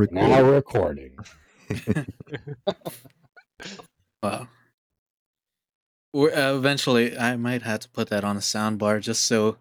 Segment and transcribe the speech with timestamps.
[0.00, 0.30] recording.
[0.30, 1.16] Now recording.
[4.22, 4.48] Wow.
[6.12, 9.56] We're, uh, eventually, I might have to put that on a sound bar just so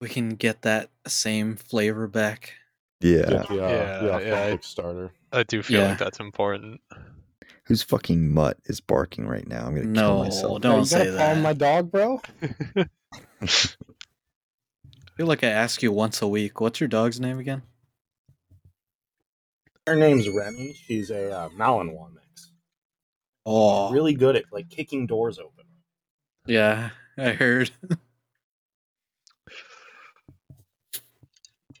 [0.00, 2.54] we can get that same flavor back.
[3.00, 3.18] Yeah.
[3.28, 4.56] Yeah, Yeah, yeah, yeah, yeah.
[5.32, 5.88] I- I do feel Yeah.
[5.90, 6.80] like that's important.
[7.66, 9.66] Whose fucking mutt is barking right now?
[9.66, 10.60] I'm gonna kill No, myself.
[10.62, 12.22] don't you say got a problem, my dog, bro.
[13.42, 13.46] I
[15.16, 16.60] feel like I ask you once a week.
[16.60, 17.62] What's your dog's name again?
[19.86, 20.74] Her name's Remy.
[20.74, 22.50] She's a uh, Malinois mix.
[23.44, 25.64] Oh, Really good at like kicking doors open.
[26.46, 27.70] Yeah, I heard.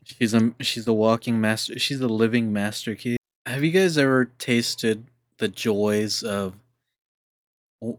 [0.04, 1.78] she's a she's a walking master.
[1.78, 3.16] She's a living master key.
[3.44, 5.06] Have you guys ever tasted
[5.38, 6.54] the joys of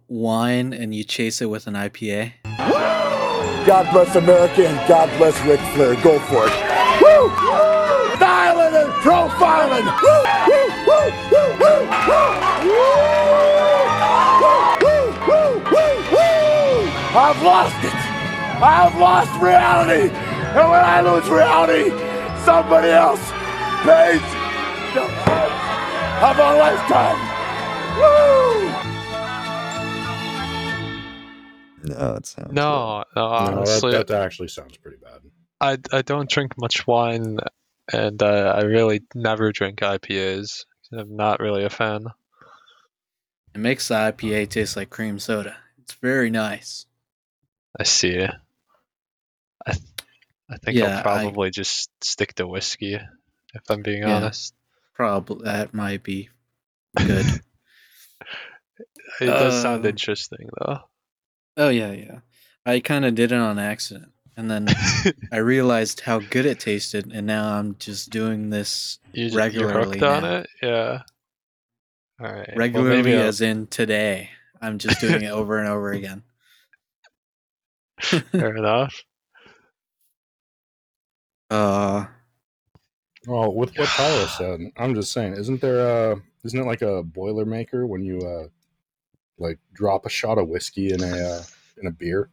[0.07, 2.31] wine and you chase it with an IPA?
[3.65, 5.95] God bless America and God bless Ric Flair.
[6.01, 6.66] Go for it.
[16.07, 16.82] Woo!
[17.20, 17.93] I've lost it.
[18.62, 20.09] I've lost reality.
[20.13, 21.90] And when I lose reality,
[22.43, 23.21] somebody else
[23.84, 24.21] pays
[24.93, 25.62] the price
[26.23, 27.20] of a lifetime.
[27.98, 28.27] Woo!
[31.95, 32.51] No, it sounds.
[32.51, 35.21] No, no, No, honestly, that, that actually sounds pretty bad.
[35.62, 37.39] I I don't drink much wine,
[37.91, 40.66] and uh, I really never drink IPAs.
[40.91, 42.05] I'm not really a fan.
[43.54, 45.57] It makes the IPA taste like cream soda.
[45.79, 46.85] It's very nice.
[47.79, 48.20] I see.
[49.66, 49.84] I th-
[50.49, 54.16] I think Yeah, I- I'll probably just stick to whiskey, if I'm being Yeah.
[54.18, 54.54] honest.
[54.94, 56.29] Probably that might be
[56.96, 57.26] good.
[59.20, 60.79] It does sound Uh, interesting though.
[61.57, 62.20] oh yeah, yeah.
[62.66, 64.68] I kind of did it on accident, and then
[65.31, 69.38] I realized how good it tasted, and now I'm just doing this You, j- you
[69.38, 70.35] regularly hooked on now.
[70.38, 71.02] it, yeah.
[72.19, 72.53] All right.
[72.56, 74.29] regularly maybe I'll- as in today.
[74.62, 76.24] I'm just doing it over and over again.
[78.01, 78.95] fair enough.
[81.50, 82.06] Uh,
[83.25, 85.79] Well, with what Tyler said, I'm just saying, isn't there
[86.11, 88.47] a isn't it like a boiler maker when you uh
[89.38, 91.44] like drop a shot of whiskey in a uh,
[91.81, 92.29] in a beer?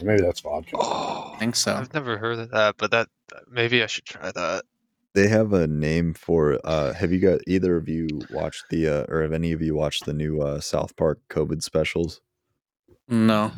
[0.00, 0.76] Or maybe that's vodka.
[0.78, 1.74] Oh, I think so.
[1.74, 3.08] I've never heard of that, but that
[3.50, 4.64] maybe I should try that.
[5.14, 6.60] They have a name for.
[6.64, 9.74] uh Have you got either of you watched the, uh or have any of you
[9.74, 12.20] watched the new uh South Park COVID specials?
[13.08, 13.50] No.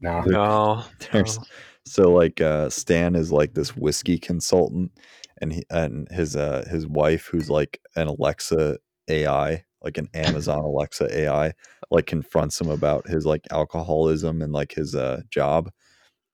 [0.00, 0.22] Nah.
[0.24, 1.44] No, There's no.
[1.86, 4.92] so like uh Stan is like this whiskey consultant
[5.40, 8.78] and he and his uh his wife who's like an Alexa
[9.08, 11.52] AI, like an Amazon Alexa AI,
[11.90, 15.70] like confronts him about his like alcoholism and like his uh job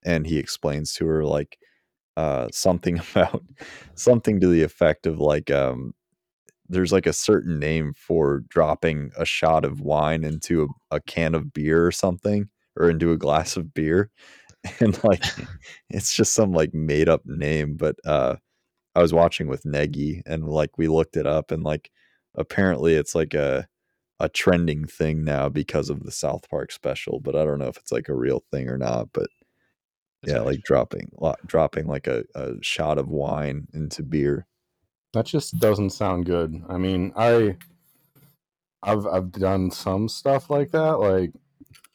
[0.05, 1.59] and he explains to her like
[2.17, 3.43] uh something about
[3.95, 5.93] something to the effect of like um
[6.69, 11.35] there's like a certain name for dropping a shot of wine into a, a can
[11.35, 14.11] of beer or something or into a glass of beer
[14.81, 15.25] and like
[15.91, 18.37] it's just some like made up name but uh
[18.95, 21.91] i was watching with negi and like we looked it up and like
[22.35, 23.67] apparently it's like a
[24.21, 27.77] a trending thing now because of the south park special but i don't know if
[27.77, 29.29] it's like a real thing or not but
[30.25, 31.11] yeah That's like dropping
[31.47, 34.47] dropping like a, a shot of wine into beer
[35.13, 36.63] That just doesn't sound good.
[36.69, 37.57] I mean, I
[38.83, 40.99] I've I've done some stuff like that.
[41.01, 41.33] Like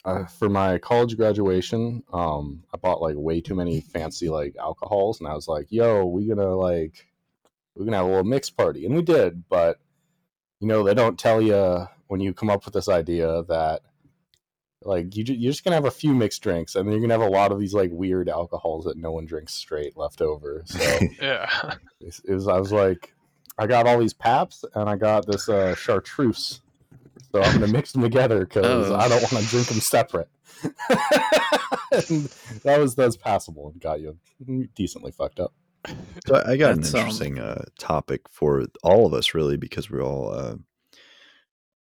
[0.06, 5.20] uh, for my college graduation, um, I bought like way too many fancy like alcohols,
[5.20, 7.08] and I was like, "Yo, we gonna like
[7.76, 9.44] we're gonna have a little mix party," and we did.
[9.50, 9.80] But
[10.60, 13.82] you know, they don't tell you when you come up with this idea that
[14.84, 17.30] like you you're just gonna have a few mixed drinks, and then you're gonna have
[17.30, 20.64] a lot of these like weird alcohols that no one drinks straight left over.
[20.66, 20.80] So
[21.22, 21.50] Yeah.
[22.00, 23.14] it it was I was like,
[23.58, 26.62] I got all these paps and I got this uh, chartreuse,
[27.32, 28.96] so I'm gonna mix them together because Oh.
[28.96, 30.30] I don't want to drink them separate.
[30.64, 32.26] and
[32.64, 34.18] that was that's passable and got you
[34.76, 35.54] decently fucked up.
[36.28, 39.58] So I I got an That's, um, interesting uh, topic for all of us, really,
[39.58, 40.56] because we're all uh,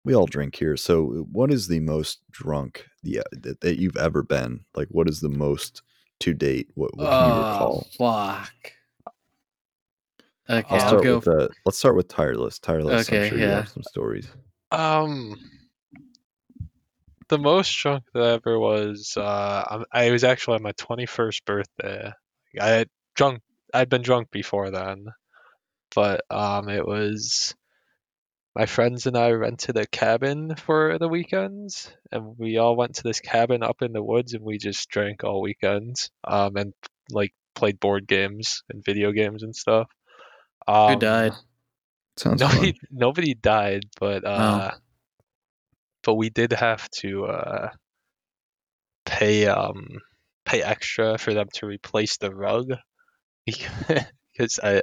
[0.04, 0.76] we all drink here.
[0.76, 4.66] So, what is the most drunk yeah, that, that you've ever been?
[4.76, 5.82] Like, what is the most
[6.20, 6.70] to date?
[6.76, 7.88] What, what can you Oh, recall?
[7.98, 8.74] fuck.
[10.50, 11.16] Okay, I'll I'll, start go.
[11.16, 12.60] with uh, let's start with tireless.
[12.60, 13.56] Tireless, Okay, I'm sure you yeah.
[13.56, 14.28] have some stories.
[14.72, 15.40] Um,
[17.30, 21.46] the most drunk that I ever was, uh, I'm- I was actually on my 21st
[21.46, 22.12] birthday.
[22.60, 23.42] I had drunk,
[23.74, 25.08] I'd been drunk before then,
[25.96, 27.56] but um, it was
[28.56, 33.04] my friends and I rented a cabin for the weekends, and we all went to
[33.04, 36.74] this cabin up in the woods, and we just drank all weekends, um, and
[37.10, 39.88] like played board games and video games and stuff.
[40.68, 41.34] Um, Who died?
[42.18, 42.80] Sounds nobody fun.
[42.92, 44.72] nobody died, but uh,
[46.04, 47.70] but we did have to uh,
[49.06, 49.88] pay um
[50.46, 52.74] pay extra for them to replace the rug
[53.46, 54.82] because I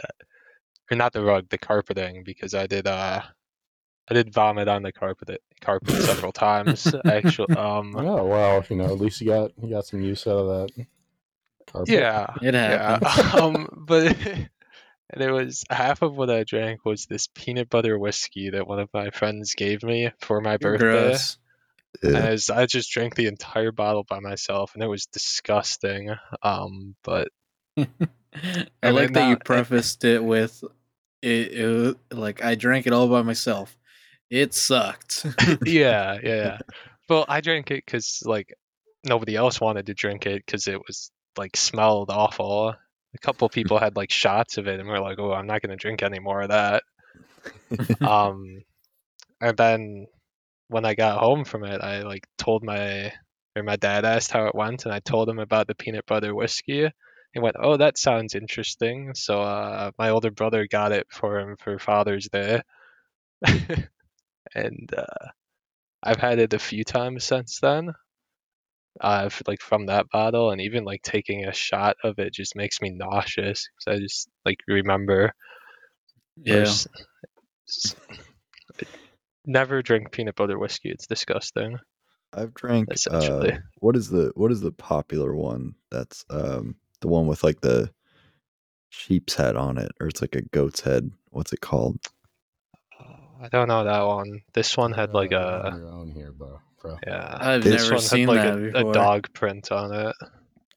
[0.91, 3.23] or not the rug, the carpeting because I did uh
[4.11, 6.93] I did vomit on the carpet carpet several times.
[7.05, 10.39] Actually, um, Oh well, you know, at least you got you got some use out
[10.39, 10.47] of
[10.77, 10.87] that.
[11.67, 11.89] Carpet.
[11.95, 12.99] yeah, It yeah.
[13.41, 14.17] um, but
[15.13, 18.81] and it was half of what I drank was this peanut butter whiskey that one
[18.81, 20.87] of my friends gave me for my birthday.
[21.11, 21.39] Gross.
[22.03, 22.27] And Yeah.
[22.27, 26.11] I, was- I just drank the entire bottle by myself, and it was disgusting.
[26.43, 27.29] Um, but
[28.83, 30.63] I like that you prefaced it with
[31.23, 33.77] it, it like I drank it all by myself.
[34.31, 35.27] It sucked.
[35.65, 36.59] yeah, yeah, yeah.
[37.09, 38.55] Well, I drank it because like
[39.05, 42.69] nobody else wanted to drink it because it was like smelled awful.
[42.69, 45.61] A couple people had like shots of it, and we are like, "Oh, I'm not
[45.61, 46.85] gonna drink any more of that."
[48.01, 48.63] um,
[49.41, 50.07] and then
[50.69, 53.13] when I got home from it, I like told my
[53.57, 56.33] or my dad asked how it went, and I told him about the peanut butter
[56.33, 56.91] whiskey.
[57.33, 61.57] He went, "Oh, that sounds interesting." So uh, my older brother got it for him
[61.57, 62.63] for Father's Day,
[64.55, 65.29] and uh,
[66.03, 67.93] I've had it a few times since then.
[69.01, 72.57] Uh, f- like from that bottle, and even like taking a shot of it just
[72.57, 75.33] makes me nauseous because I just like remember
[76.37, 76.65] yeah.
[76.65, 76.89] First-
[77.69, 77.97] s-
[79.47, 80.91] Never drink peanut butter whiskey.
[80.91, 81.79] It's disgusting.
[82.33, 82.91] I've drank.
[82.93, 83.53] Essentially.
[83.53, 85.75] Uh, what is the what is the popular one?
[85.91, 87.91] That's um the one with like the
[88.91, 91.11] sheep's head on it, or it's like a goat's head.
[91.31, 91.99] What's it called?
[93.43, 94.43] I don't know that one.
[94.53, 96.61] This one had like Uh, you're on a your own here, bro.
[96.81, 96.99] bro.
[97.07, 97.39] yeah.
[97.41, 98.91] I've this never one seen had like that a, before.
[98.91, 100.17] a dog print on it.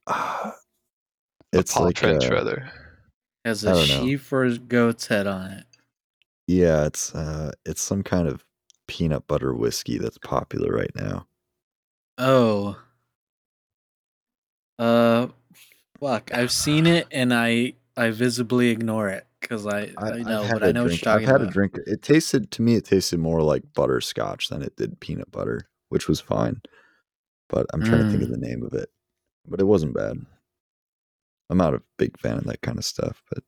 [0.07, 0.55] Ah,
[1.53, 2.71] A it's paw like print uh, rather.
[3.45, 4.05] Has I a don't know.
[4.05, 5.65] sheep or goat's head on it.
[6.47, 8.45] yeah, it's uh it's some kind of
[8.87, 11.27] peanut butter whiskey that's popular right now.
[12.17, 12.77] Oh.
[14.79, 15.27] Uh,
[16.03, 16.31] fuck!
[16.33, 20.53] I've seen it and I I visibly ignore it because I, I I've know, had
[20.53, 21.49] but I a know what drink- you're talking I've had about.
[21.49, 21.77] a drink.
[21.85, 22.75] It tasted to me.
[22.75, 26.61] It tasted more like butterscotch than it did peanut butter, which was fine.
[27.49, 28.31] But I'm trying to think of Mm.
[28.41, 28.89] the name of it.
[29.47, 30.17] But it wasn't bad.
[31.49, 33.43] I'm not a big fan of that kind of stuff, but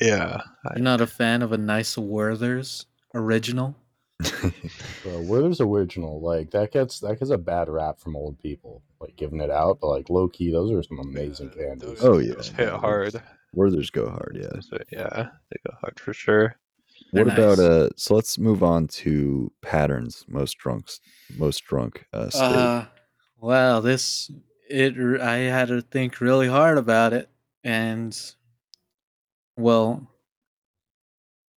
[0.00, 0.40] Yeah.
[0.74, 3.76] You're not a fan of a nice Werther's original?
[5.02, 9.16] Bro, Werther's original, like that gets that gets a bad rap from old people, like
[9.16, 9.78] giving it out.
[9.80, 11.88] But like low key, those are some amazing Yeah, candies.
[12.00, 13.20] those- Oh, yeah, those hit no, hard.
[13.52, 14.48] Werther's go hard, yeah.
[14.52, 16.56] Those are- yeah, they go hard for sure.
[17.12, 17.90] They're what about uh?
[17.96, 20.24] So let's move on to patterns.
[20.28, 21.00] Most drunks,
[21.36, 22.40] most drunk uh, state.
[22.42, 22.84] Uh,
[23.38, 24.30] wow, this
[24.68, 25.20] it.
[25.20, 27.28] I had to think really hard about it,
[27.62, 28.18] and
[29.58, 30.10] well,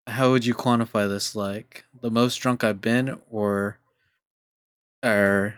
[0.10, 1.36] how would you quantify this?
[1.36, 3.80] Like the most drunk I've been, or
[5.04, 5.56] or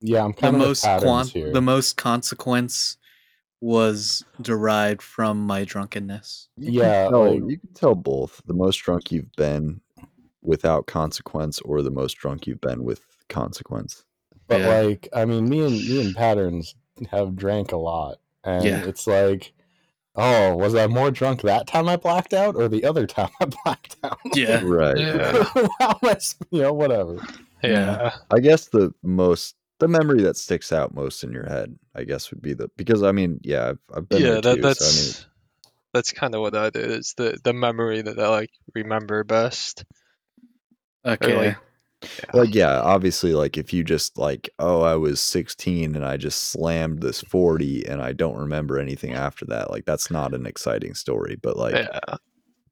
[0.00, 1.52] Yeah, I'm the kind of most patterns quan- here.
[1.52, 2.96] the most consequence
[3.60, 6.48] was derived from my drunkenness.
[6.56, 9.80] You can yeah, tell- like- you can tell both the most drunk you've been
[10.42, 13.00] without consequence, or the most drunk you've been with
[13.30, 14.04] consequence.
[14.46, 14.68] But Yeah.
[14.80, 16.74] like, I mean, me and me and patterns
[17.10, 18.84] have drank a lot, and Yeah.
[18.84, 19.54] it's like,
[20.16, 23.46] oh, was I more drunk that time I blacked out, or the other time I
[23.46, 24.18] blacked out?
[24.34, 24.62] Yeah.
[24.64, 24.96] Right.
[24.98, 25.42] Yeah.
[25.78, 27.16] How am I s- you know, whatever.
[27.62, 27.70] Yeah.
[27.70, 28.14] Yeah.
[28.30, 32.30] I guess the most the memory that sticks out most in your head, I guess,
[32.30, 34.62] would be the because I mean, yeah, I've, I've been Yeah, there that, too.
[34.62, 35.30] that's so I mean,
[35.92, 36.90] that's kind of what I did.
[36.90, 39.84] Is the the memory that I like remember best.
[41.04, 41.36] Okay.
[41.48, 41.56] like-
[42.32, 46.44] like yeah, obviously, like if you just like, oh, I was 16 and I just
[46.44, 50.94] slammed this 40 and I don't remember anything after that, like that's not an exciting
[50.94, 51.36] story.
[51.40, 52.16] But like, yeah.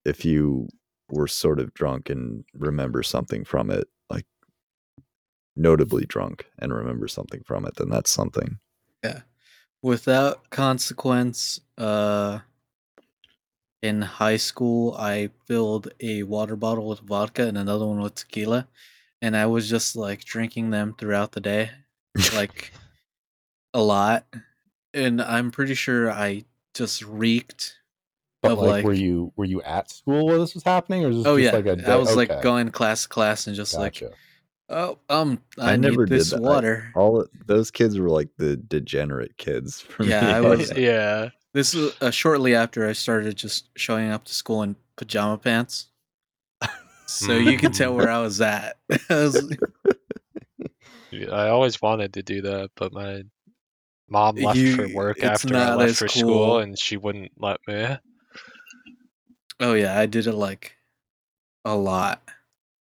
[0.04, 0.68] if you
[1.10, 4.26] were sort of drunk and remember something from it, like
[5.56, 8.58] notably drunk and remember something from it, then that's something.
[9.04, 9.20] Yeah.
[9.82, 12.38] Without consequence uh
[13.82, 18.66] in high school i filled a water bottle with vodka and another one with tequila
[19.22, 21.70] and i was just like drinking them throughout the day
[22.34, 22.72] like
[23.72, 24.26] a lot
[24.92, 27.78] and i'm pretty sure i just reeked
[28.42, 31.10] But of like, like, were you were you at school while this was happening, or
[31.10, 33.46] is this oh just yeah like a i day- was like going class to class
[33.46, 34.02] and just like
[34.68, 36.38] oh um i, I need never did this that.
[36.38, 39.80] I- water All those kids were like the degenerate kids.
[39.92, 40.32] For Yeah, me.
[40.32, 41.30] I was- yeah.
[41.54, 45.88] This is uh, shortly after I started just showing up to school in pajama pants.
[47.06, 48.76] So you can tell where I was at.
[49.11, 49.56] I was-
[51.12, 53.23] I always wanted to do that, but my
[54.09, 56.21] mom left for work after I left for cool.
[56.21, 57.99] school, and she wouldn't let me.
[59.61, 60.75] oh yeah, I did it like
[61.66, 62.23] a lot.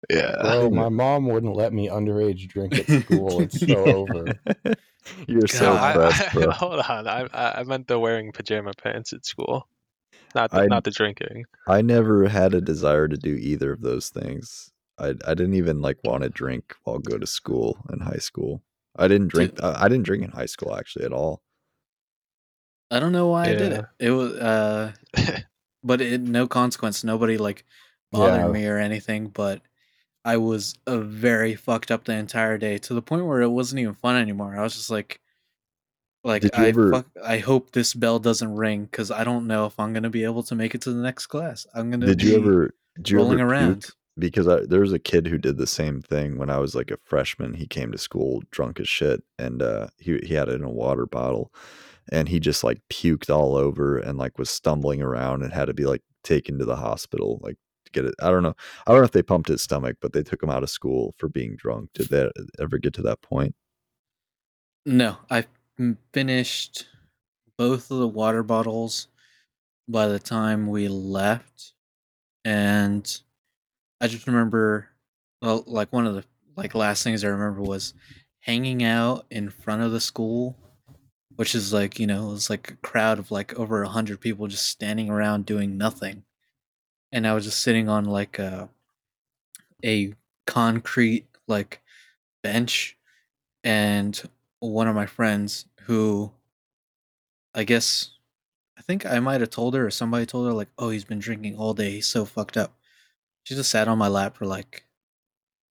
[0.09, 0.35] Yeah.
[0.41, 3.41] Bro, my mom wouldn't let me underage drink at school.
[3.41, 4.39] It's so over.
[5.27, 7.07] You're so God, I- pressed, I- hold on.
[7.07, 9.67] I, I I meant the wearing pajama pants at school,
[10.35, 11.45] not the, I- not the drinking.
[11.67, 14.71] I never had a desire to do either of those things.
[14.97, 18.61] I I didn't even like want to drink while go to school in high school.
[18.97, 19.55] I didn't drink.
[19.55, 19.63] Dude.
[19.65, 21.41] I I didn't drink in high school actually at all.
[22.91, 23.85] I don't know why I did it.
[23.99, 24.91] It was uh
[25.83, 27.03] but it no consequence.
[27.03, 27.65] Nobody like
[28.11, 28.51] bothered Yeah.
[28.51, 29.61] me or anything, but
[30.25, 33.79] I was a very fucked up the entire day to the point where it wasn't
[33.79, 34.57] even fun anymore.
[34.57, 35.21] I was just like
[36.23, 39.79] like I ever- fuck, I hope this bell doesn't ring cuz I don't know if
[39.79, 41.65] I'm going to be able to make it to the next class.
[41.73, 42.75] I'm going to Did you ever?
[42.97, 43.87] Did you rolling ever around.
[44.17, 46.91] Because I, there was a kid who did the same thing when I was like
[46.91, 47.53] a freshman.
[47.53, 50.69] He came to school drunk as shit, and uh, he he had it in a
[50.69, 51.53] water bottle,
[52.11, 55.73] and he just like puked all over and like was stumbling around and had to
[55.73, 58.15] be like taken to the hospital like to get it.
[58.21, 58.55] I don't know.
[58.85, 61.15] I don't know if they pumped his stomach, but they took him out of school
[61.17, 61.91] for being drunk.
[61.93, 63.55] Did that ever get to that point?
[64.85, 65.45] No, I
[66.13, 66.87] finished
[67.57, 69.07] both of the water bottles
[69.87, 71.73] by the time we left,
[72.45, 73.21] and
[73.99, 74.89] I just remember,
[75.41, 76.23] well, like one of the
[76.55, 77.93] like last things I remember was
[78.41, 80.57] hanging out in front of the school,
[81.35, 84.47] which is like you know it's like a crowd of like over a hundred people
[84.47, 86.23] just standing around doing nothing,
[87.11, 88.69] and I was just sitting on like a
[89.83, 90.13] a
[90.45, 91.81] concrete like
[92.43, 92.95] bench.
[93.63, 94.21] And
[94.59, 96.31] one of my friends who
[97.53, 98.11] I guess
[98.77, 101.19] I think I might have told her or somebody told her like, "Oh, he's been
[101.19, 101.91] drinking all day.
[101.91, 102.73] He's so fucked up."
[103.43, 104.85] She just sat on my lap for like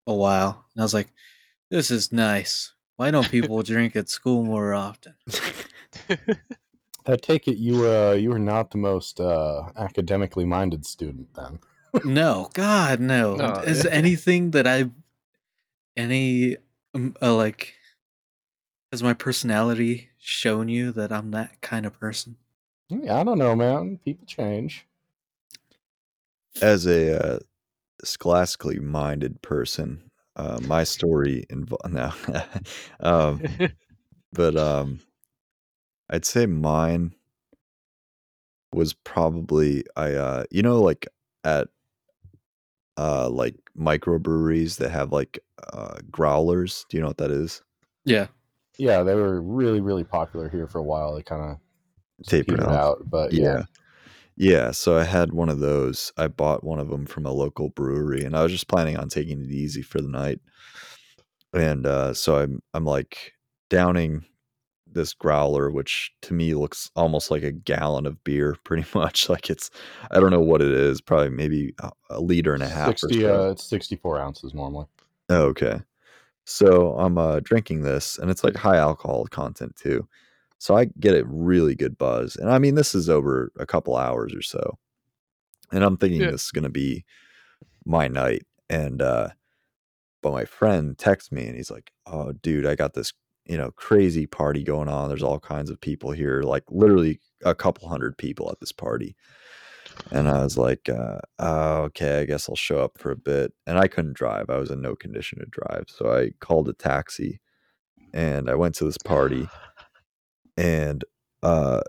[0.06, 1.08] a while, and I was like,
[1.70, 2.72] "This is nice.
[2.96, 5.14] Why don't people drink at school more often?"
[7.06, 11.58] I take it you uh you were not the most uh academically minded student then.
[12.04, 13.36] no, God, no.
[13.36, 14.90] No, Is anything that I,
[15.96, 16.56] any,
[16.94, 17.74] um, uh, like,
[18.92, 22.36] has my personality shown you that I'm that kind of person?
[22.88, 23.98] Yeah, I don't know, man.
[24.04, 24.86] People change.
[26.62, 27.38] As a uh,
[28.04, 32.12] scholastically minded person, uh, my story involved no,
[33.00, 33.42] um,
[34.32, 35.00] but um,
[36.10, 37.14] I'd say mine
[38.72, 41.06] was probably I uh, you know like
[41.44, 41.68] at
[42.96, 45.38] uh like microbreweries that have like
[45.72, 46.84] uh growlers.
[46.88, 47.62] Do you know what that is?
[48.04, 48.28] Yeah.
[48.78, 51.14] Yeah, they were really, really popular here for a while.
[51.14, 51.58] They kind of
[52.26, 52.72] Tapered off.
[52.72, 53.42] out, but yeah.
[53.42, 53.62] yeah.
[54.40, 56.12] Yeah, so I had one of those.
[56.16, 59.08] I bought one of them from a local brewery and I was just planning on
[59.08, 60.40] taking it easy for the night.
[61.52, 63.32] And uh so I'm I'm like
[63.68, 64.24] downing
[64.90, 69.50] this growler which to me looks almost like a gallon of beer pretty much like
[69.50, 69.70] it's
[70.10, 71.74] I don't know what it is, probably maybe
[72.10, 74.86] a, liter and a half or Sixty, uh, it's sixty-four ounces normally.
[75.30, 75.80] Oh, okay.
[76.48, 80.08] So I'm uh, drinking this, and it's like high alcohol content too.
[80.58, 83.96] So I get a really good buzz, and I mean this is over a couple
[83.96, 84.78] hours or so,
[85.72, 86.30] and I'm thinking Yeah.
[86.32, 87.04] this is gonna be
[87.86, 88.44] my night.
[88.70, 89.30] And uh,
[90.22, 93.12] but my friend texts me, and he's like, "Oh, dude, I got this
[93.46, 95.08] you know crazy party going on.
[95.08, 99.16] There's all kinds of people here, like literally a couple hundred people at this party."
[100.10, 103.52] And I was like, uh, oh, okay, I guess I'll show up for a bit.
[103.66, 104.48] And I couldn't drive.
[104.48, 105.84] I was in no condition to drive.
[105.88, 107.40] So I called a taxi
[108.12, 109.48] and I went to this party.
[110.56, 111.04] And
[111.42, 111.80] uh,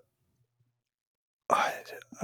[1.50, 1.74] I,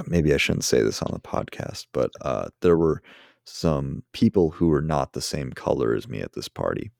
[0.06, 3.02] maybe I shouldn't say this on the podcast, but uh, there were
[3.46, 6.92] some people who were not the same color as me at this party.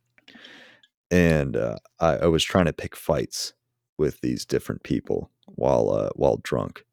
[1.12, 3.54] And uh, I, I was trying to pick fights
[3.98, 6.84] with these different people while uh, while drunk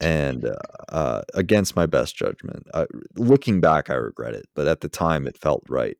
[0.00, 0.56] and uh,
[0.90, 2.66] uh, against my best judgment.
[2.74, 2.86] Uh,
[3.16, 5.96] looking back, I regret it, but at the time, it felt right.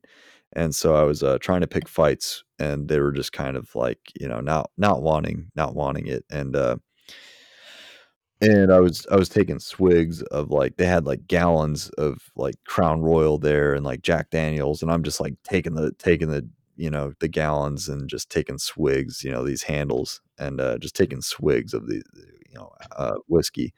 [0.53, 3.73] And so I was uh, trying to pick fights, and they were just kind of
[3.75, 6.77] like, you know, not not wanting, not wanting it, and uh,
[8.41, 12.55] and I was I was taking swigs of like they had like gallons of like
[12.65, 16.47] Crown Royal there and like Jack Daniels, and I'm just like taking the taking the
[16.77, 20.95] you know the gallons and just taking swigs, you know, these handles, and uh, just
[20.95, 21.95] taking swigs of the
[22.49, 23.73] you know uh, whiskey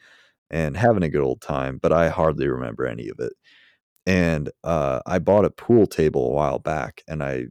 [0.51, 3.33] and having a good old time, but I hardly remember any of it.
[4.07, 7.45] And uh, I bought a pool table a while back, and i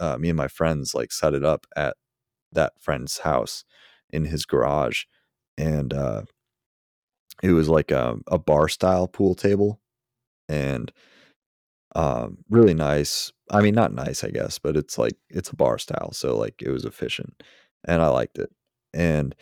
[0.00, 1.96] uh, me and my friends like set it up at
[2.52, 3.64] that friend's house
[4.10, 5.04] in his garage,
[5.58, 6.22] and uh,
[7.42, 9.80] it was like a, a bar style pool table,
[10.48, 10.92] and
[11.94, 13.32] um, really nice.
[13.50, 16.62] I mean, not nice, I guess, but it's like it's a bar style, so like
[16.62, 17.42] it was efficient,
[17.84, 18.50] and I liked it.
[18.92, 19.34] And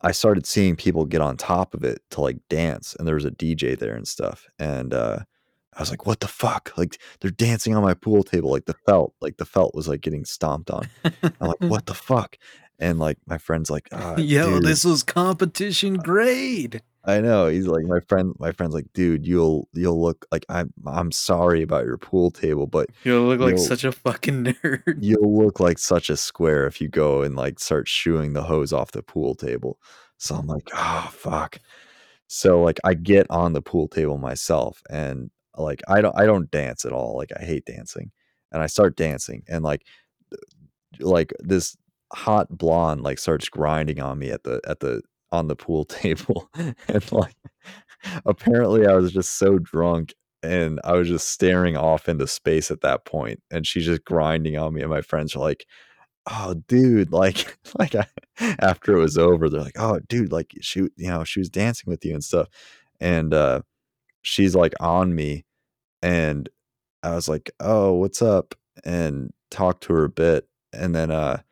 [0.00, 3.24] I started seeing people get on top of it to like dance, and there was
[3.24, 4.46] a DJ there and stuff.
[4.58, 5.20] And uh,
[5.74, 8.76] I was like, "What the fuck?" Like they're dancing on my pool table, like the
[8.86, 10.88] felt, like the felt was like getting stomped on.
[11.04, 12.36] I'm like, "What the fuck?"
[12.78, 14.64] And like my friend's like, ah, Yo, dude.
[14.64, 16.82] this was competition grade.
[17.08, 17.46] I know.
[17.46, 18.34] He's like my friend.
[18.38, 20.74] My friend's like, dude, you'll you'll look like I'm.
[20.86, 23.62] I'm sorry about your pool table, but you'll look like Yo.
[23.62, 24.98] such a fucking nerd.
[25.00, 28.74] you'll look like such a square if you go and like start shooing the hoes
[28.74, 29.78] off the pool table.
[30.18, 31.58] So I'm like, oh fuck.
[32.26, 36.50] So like I get on the pool table myself and like I don't I don't
[36.50, 37.16] dance at all.
[37.16, 38.10] Like I hate dancing.
[38.52, 39.86] And I start dancing and like
[41.00, 41.74] like this
[42.12, 46.50] hot blonde like starts grinding on me at the at the on the pool table
[46.88, 47.36] and like
[48.26, 52.82] apparently I was just so drunk and I was just staring off into space at
[52.82, 55.66] that point, and she's just grinding on me, and my friends are like,
[56.30, 58.06] "Oh, dude!" Like, like I,
[58.60, 61.90] after it was over, they're like, "Oh, dude!" Like she, you know, she was dancing
[61.90, 62.48] with you and stuff,
[63.00, 63.62] and uh,
[64.22, 65.44] she's like on me,
[66.02, 66.48] and
[67.02, 68.54] I was like, "Oh, what's up?"
[68.84, 71.42] and talked to her a bit, and then uh,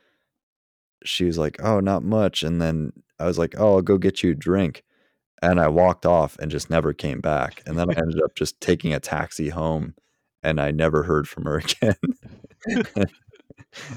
[1.04, 4.22] she was like, "Oh, not much," and then I was like, "Oh, I'll go get
[4.22, 4.84] you a drink."
[5.42, 7.62] and I walked off and just never came back.
[7.66, 9.94] And then I ended up just taking a taxi home,
[10.42, 11.96] and I never heard from her again.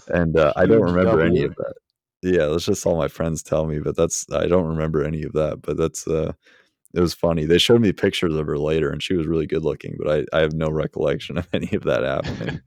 [0.07, 1.73] and uh, I don't remember any of that.
[2.21, 5.33] Yeah, that's just all my friends tell me, but that's I don't remember any of
[5.33, 5.61] that.
[5.61, 6.33] But that's uh,
[6.93, 7.45] it was funny.
[7.45, 10.37] They showed me pictures of her later, and she was really good looking, but I
[10.37, 12.61] I have no recollection of any of that happening.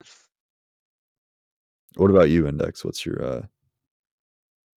[1.96, 2.84] what about you, Index?
[2.84, 3.42] What's your uh?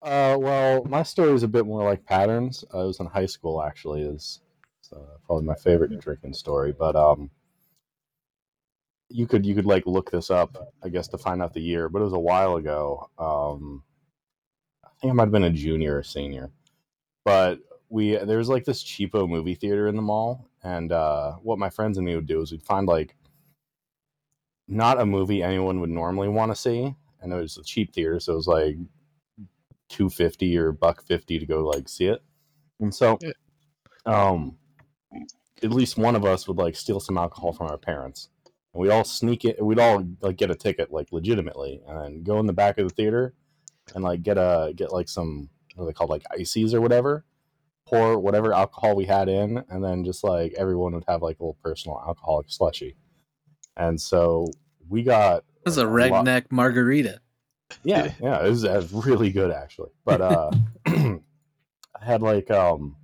[0.03, 2.65] Uh, well, my story is a bit more like patterns.
[2.75, 4.03] Uh, it was in high school, actually.
[4.03, 4.41] Is
[4.93, 6.73] uh, probably my favorite drinking story.
[6.73, 7.31] But um,
[9.09, 11.89] you could you could like look this up, I guess, to find out the year.
[11.89, 13.11] But it was a while ago.
[13.19, 13.85] Um,
[14.85, 16.51] I think I might have been a junior or senior.
[17.25, 21.59] But we there was like this cheapo movie theater in the mall, and uh, what
[21.59, 23.15] my friends and me would do is we'd find like
[24.67, 28.19] not a movie anyone would normally want to see, and it was a cheap theater,
[28.19, 28.77] so it was like
[29.93, 32.23] two fifty or buck fifty to go like see it.
[32.81, 33.19] And so,
[34.07, 34.57] um,
[35.63, 38.29] at least one of us would like steal some alcohol from our parents,
[38.75, 39.65] and we'd all sneak it.
[39.65, 42.95] We'd all like get a ticket like legitimately, and go in the back of the
[42.95, 43.35] theater
[43.95, 47.25] and like get a get like some what are they called like ices or whatever.
[47.87, 51.43] Pour whatever alcohol we had in, and then just like everyone would have like a
[51.43, 52.97] little personal alcoholic slushy.
[53.77, 54.47] And so
[54.89, 57.21] we got This is a lot- redneck margarita.
[57.85, 59.91] Yeah, yeah, it was, it was really good actually.
[60.05, 60.51] But uh
[60.87, 61.21] I
[62.01, 62.97] had like um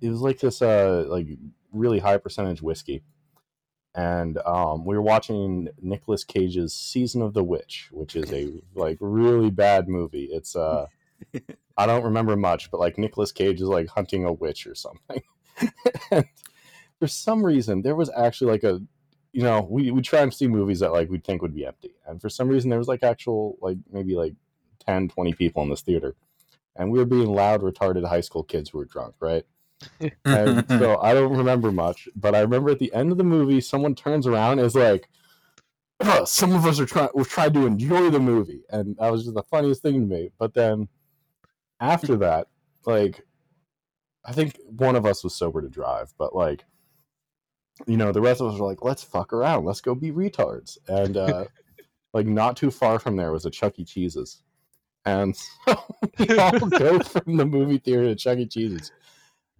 [0.00, 1.28] it was like this uh like
[1.72, 3.02] really high percentage whiskey.
[3.94, 8.98] And um we were watching Nicolas Cage's Season of the Witch, which is a like
[9.00, 10.28] really bad movie.
[10.30, 10.86] It's uh
[11.76, 15.22] I don't remember much, but like Nicolas Cage is like hunting a witch or something.
[16.10, 16.24] and
[16.98, 18.80] for some reason there was actually like a
[19.32, 21.94] you know, we we try and see movies that like we'd think would be empty.
[22.06, 24.34] And for some reason there was like actual like maybe like
[24.86, 26.14] 10, 20 people in this theater.
[26.76, 29.44] And we were being loud, retarded high school kids who were drunk, right?
[30.24, 33.60] And so I don't remember much, but I remember at the end of the movie,
[33.60, 35.08] someone turns around and is like,
[36.00, 39.24] "Ugh, "Some of us are trying, we tried to enjoy the movie," and that was
[39.24, 40.30] just the funniest thing to me.
[40.38, 40.88] But then
[41.80, 42.48] after that,
[42.86, 43.22] like,
[44.24, 46.64] I think one of us was sober to drive, but like,
[47.86, 50.78] you know, the rest of us were like, "Let's fuck around, let's go be retards,"
[50.88, 51.44] and uh,
[52.12, 53.84] like not too far from there was a Chuck E.
[53.84, 54.42] Cheese's,
[55.04, 55.76] and so
[56.18, 58.46] we all go from the movie theater to Chuck E.
[58.46, 58.92] Cheese's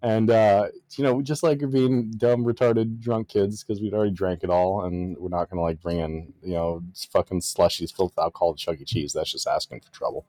[0.02, 4.42] and uh, you know, just like being dumb, retarded, drunk kids because we'd already drank
[4.42, 6.82] it all, and we're not gonna like bring in you know
[7.12, 8.84] fucking slushies filled with alcohol to Chuck E.
[8.84, 9.12] Cheese.
[9.12, 10.26] That's just asking for trouble.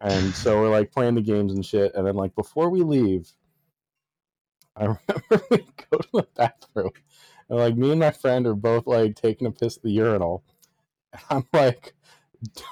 [0.00, 3.32] And so we're like playing the games and shit, and then like before we leave,
[4.76, 6.90] I remember we go to the bathroom,
[7.48, 10.44] and like me and my friend are both like taking a piss at the urinal,
[11.12, 11.94] and I'm like.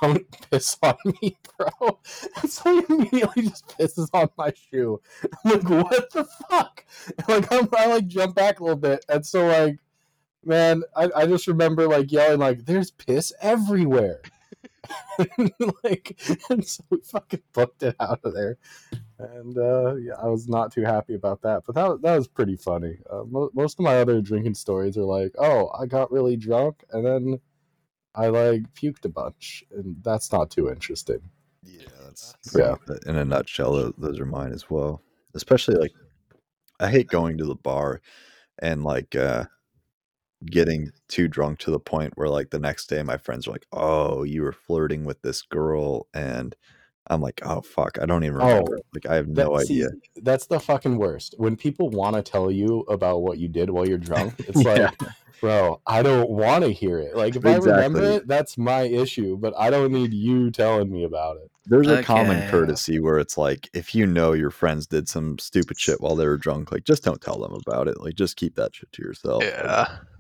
[0.01, 1.99] Don't piss on me, bro.
[2.43, 5.01] And so he immediately just pisses on my shoe.
[5.45, 6.85] I'm like, what the fuck?
[7.19, 9.79] And, like I'm, I like jump back a little bit, and so like,
[10.45, 14.23] man, I, I just remember like yelling like, "There's piss everywhere!"
[15.39, 15.53] and,
[15.85, 18.59] like, and so we fucking booked it out of there,
[19.19, 22.57] and uh, yeah, I was not too happy about that, but that that was pretty
[22.57, 22.99] funny.
[23.11, 26.85] Uh, mo- most of my other drinking stories are like, "Oh, I got really drunk,
[26.93, 27.41] and then."
[28.15, 31.19] I like puked a bunch, and that's not too interesting.
[31.65, 32.77] Yeah, that's Yeah.
[33.07, 35.03] In a nutshell, those are mine as well.
[35.35, 35.93] Especially like,
[36.79, 38.01] I hate going to the bar
[38.61, 39.47] and like uh
[40.47, 43.67] getting too drunk to the point where like the next day my friends are like,
[43.73, 46.55] "Oh, you were flirting with this girl," and
[47.09, 48.81] I'm like, oh fuck, I don't even Oh, remember.
[48.95, 49.89] like I have no That- see, idea.
[50.23, 51.35] that's the fucking worst.
[51.39, 54.91] When people want to tell you about what you did while you're drunk, it's Yeah.
[55.01, 57.15] like, bro, I don't want to hear it.
[57.17, 61.05] Like if I remember it, that's my issue, but I don't need you telling me
[61.05, 61.51] about it.
[61.67, 65.79] There's a common courtesy where it's like, if you know your friends did some stupid
[65.79, 68.01] shit while they were drunk, like just don't tell them about it.
[68.01, 69.43] Like just keep that shit to yourself.
[69.43, 69.83] Yeah.
[69.83, 70.14] It's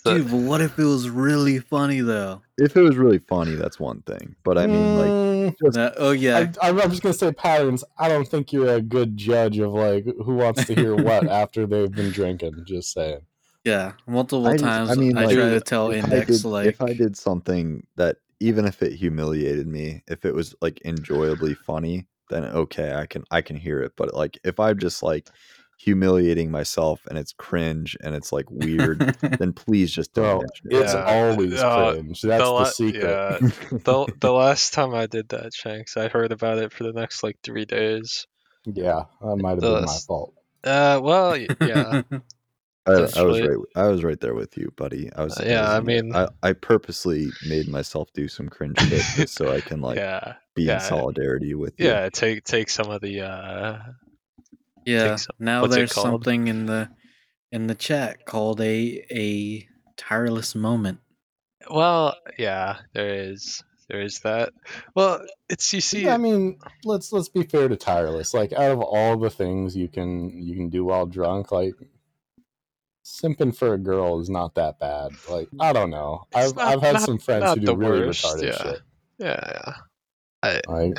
[0.00, 2.42] the- Dude, but what if it was really funny though?
[2.56, 4.36] if it was really funny, that's one thing.
[4.44, 7.32] But I mean, like, Mm, just That- oh yeah, I, I'm I'm just gonna say
[7.32, 7.84] patterns.
[7.98, 11.66] I don't think you're a good judge of like who wants to hear what after
[11.66, 12.64] they've been drinking.
[12.66, 13.20] Just saying.
[13.64, 13.92] yeah.
[14.06, 14.90] Multiple I just- times.
[14.90, 18.16] I mean, I like, try to tell Index did- like if I did something that
[18.40, 23.24] even if it humiliated me, if it was like enjoyably funny, then okay, I can
[23.30, 23.92] I can hear it.
[23.96, 25.28] But like if I'm just like
[25.78, 28.98] humiliating myself and it's cringe and it's like weird,
[29.38, 30.38] then please just don't.
[30.64, 30.82] Bro, it.
[30.84, 31.04] it's Yeah.
[31.04, 32.22] always Uh, cringe.
[32.22, 33.02] That's the, la- secret.
[33.04, 33.38] Yeah.
[33.70, 37.22] the the last time I did that, Shanks, I heard about it for the next
[37.22, 38.26] like three days.
[38.66, 40.34] Yeah, that might have been my fault.
[40.62, 42.02] Uh, well, yeah,
[42.86, 43.48] I, I was right.
[43.48, 43.58] right.
[43.76, 45.10] I was right there with you, buddy.
[45.14, 45.38] I was.
[45.38, 49.52] Uh, yeah, was I mean- I, I purposely made myself do some cringe shit so
[49.52, 51.88] I can like yeah, be yeah, in solidarity with you.
[51.88, 52.08] yeah.
[52.10, 53.78] Take take some of the uh,
[54.86, 55.16] yeah.
[55.16, 56.90] some- Now there's something in the
[57.52, 59.66] in the chat called a a
[59.96, 60.98] tireless moment.
[61.70, 64.52] well, yeah, there is there is that.
[64.94, 68.32] Well, it's you see, I mean, let's let's be fair to tireless.
[68.34, 71.74] Like out of all the things you can you can do while drunk, like
[73.04, 75.12] simping for a girl is not that bad.
[75.28, 76.24] Like I don't know.
[76.34, 78.62] It's I've not- I've had not- some friends who do the really worst, retarded yeah.
[78.62, 78.80] shit.
[79.18, 79.74] yeah,
[80.44, 80.60] yeah.
[80.68, 80.98] Like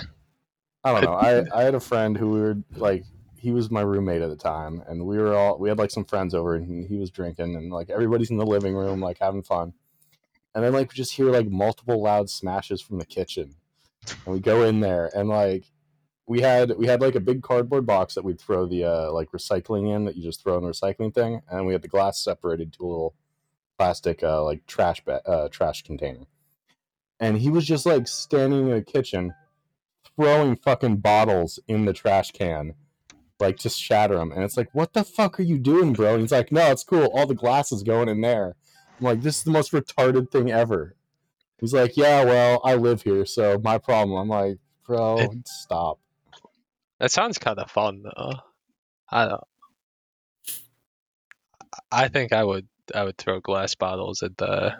[0.83, 1.13] I don't know.
[1.13, 3.03] I I had a friend who we were like
[3.45, 6.03] he was my roommate at the time and we were all we had like some
[6.03, 9.43] friends over and he was drinking and like everybody's in the living room like having
[9.43, 9.71] fun.
[10.55, 13.53] And then like we just hear like multiple loud smashes from the kitchen.
[14.07, 15.65] And we go in there and like
[16.25, 19.29] we had we had like a big cardboard box that we'd throw the uh like
[19.31, 22.17] recycling in that you just throw in the recycling thing and we had the glass
[22.17, 23.13] separated to a little
[23.77, 26.25] plastic uh like trash ba- uh trash container.
[27.19, 29.35] And he was just like standing in the kitchen
[30.15, 32.73] throwing fucking bottles in the trash can,
[33.45, 34.31] like just shatter them.
[34.31, 36.13] And it's like, what the fuck are you doing, bro?
[36.13, 37.05] And he's like, no, it's cool.
[37.13, 38.55] All the glass is going in there.
[38.99, 40.95] I'm like, this is the most retarded thing ever.
[41.59, 44.17] He's like, yeah, well, I live here, so my problem.
[44.19, 45.99] I'm like, bro, It- stop.
[46.99, 48.33] That sounds kind of fun though.
[49.09, 49.43] I don't.
[51.91, 54.75] I think I would I would throw glass bottles at the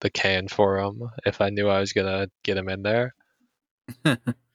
[0.00, 3.14] the can for him if I knew I was gonna get him in there.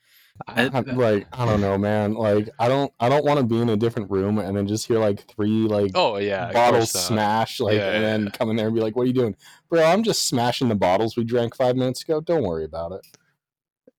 [0.47, 2.13] I, I'm like, I don't know, man.
[2.15, 4.87] Like, I don't, I don't want to be in a different room and then just
[4.87, 8.29] hear like three like oh yeah, bottles course smash, like, Yeah, and then yeah.
[8.31, 9.35] come in there and be like, "What are you doing,
[9.69, 9.83] bro?
[9.83, 12.19] I'm just smashing the bottles we drank five minutes ago.
[12.19, 13.05] Don't worry about it."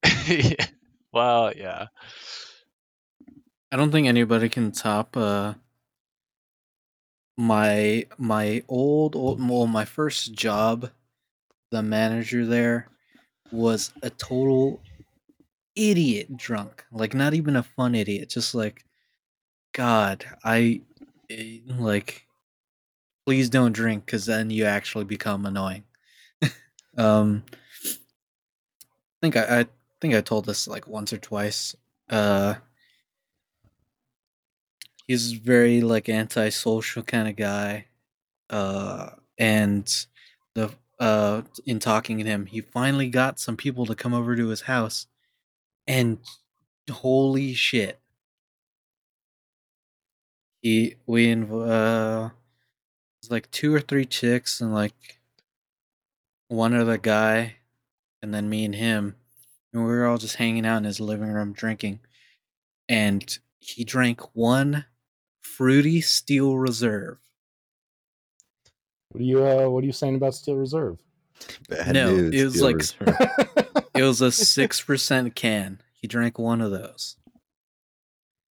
[0.27, 0.67] Yeah.
[1.13, 1.87] well, yeah.
[3.71, 5.55] I don't think anybody can top uh
[7.37, 10.91] my my old old well my first job
[11.71, 12.89] the manager there
[13.51, 14.81] was a total
[15.77, 18.85] idiot drunk like not even a fun idiot just like
[19.73, 20.81] god i
[21.31, 22.27] eh, like
[23.27, 25.85] please don't drink cuz then you actually become annoying.
[26.97, 27.43] Um
[27.85, 29.67] i think I, I
[30.01, 31.75] think i told this like once or twice
[32.09, 32.55] uh
[35.09, 37.87] he's very like antisocial kind of guy
[38.51, 40.07] uh and
[40.55, 44.49] the uh in talking to him he finally got some people to come over to
[44.49, 45.07] his house
[45.87, 46.19] and
[46.91, 47.99] holy shit
[50.61, 52.33] he we inv- uh it
[53.23, 55.21] was like two or three chicks and like
[56.49, 57.57] one other guy
[58.23, 59.17] and then me and him
[59.73, 62.01] and we were all just hanging out in his living room drinking
[62.89, 64.85] and he drank one
[65.41, 67.19] fruity steel reserve.
[69.11, 70.99] What are you, uh, what are you saying about Steel Reserve?
[71.69, 73.49] Bad no, news, it was Steel like Reserve.
[73.95, 75.81] it was a six percent can.
[75.93, 77.17] He drank one of those.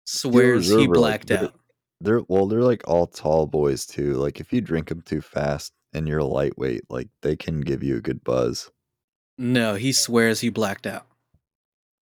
[0.05, 1.55] Swears he Reserve are, like, blacked out.
[2.01, 4.15] They're well, they're like all tall boys too.
[4.15, 7.97] Like if you drink them too fast and you're lightweight, like they can give you
[7.97, 8.71] a good buzz.
[9.37, 11.07] No, he swears he blacked out.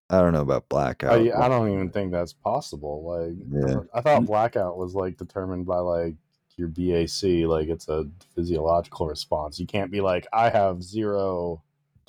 [0.10, 1.14] I don't know about blackout.
[1.14, 3.04] I, I don't even think that's possible.
[3.04, 3.78] Like, Yeah.
[3.78, 4.28] Uh, I thought mm.
[4.28, 6.16] blackout was like determined by like
[6.58, 9.60] your BAC, like it's a physiological response.
[9.60, 11.64] You can't be like, I have zero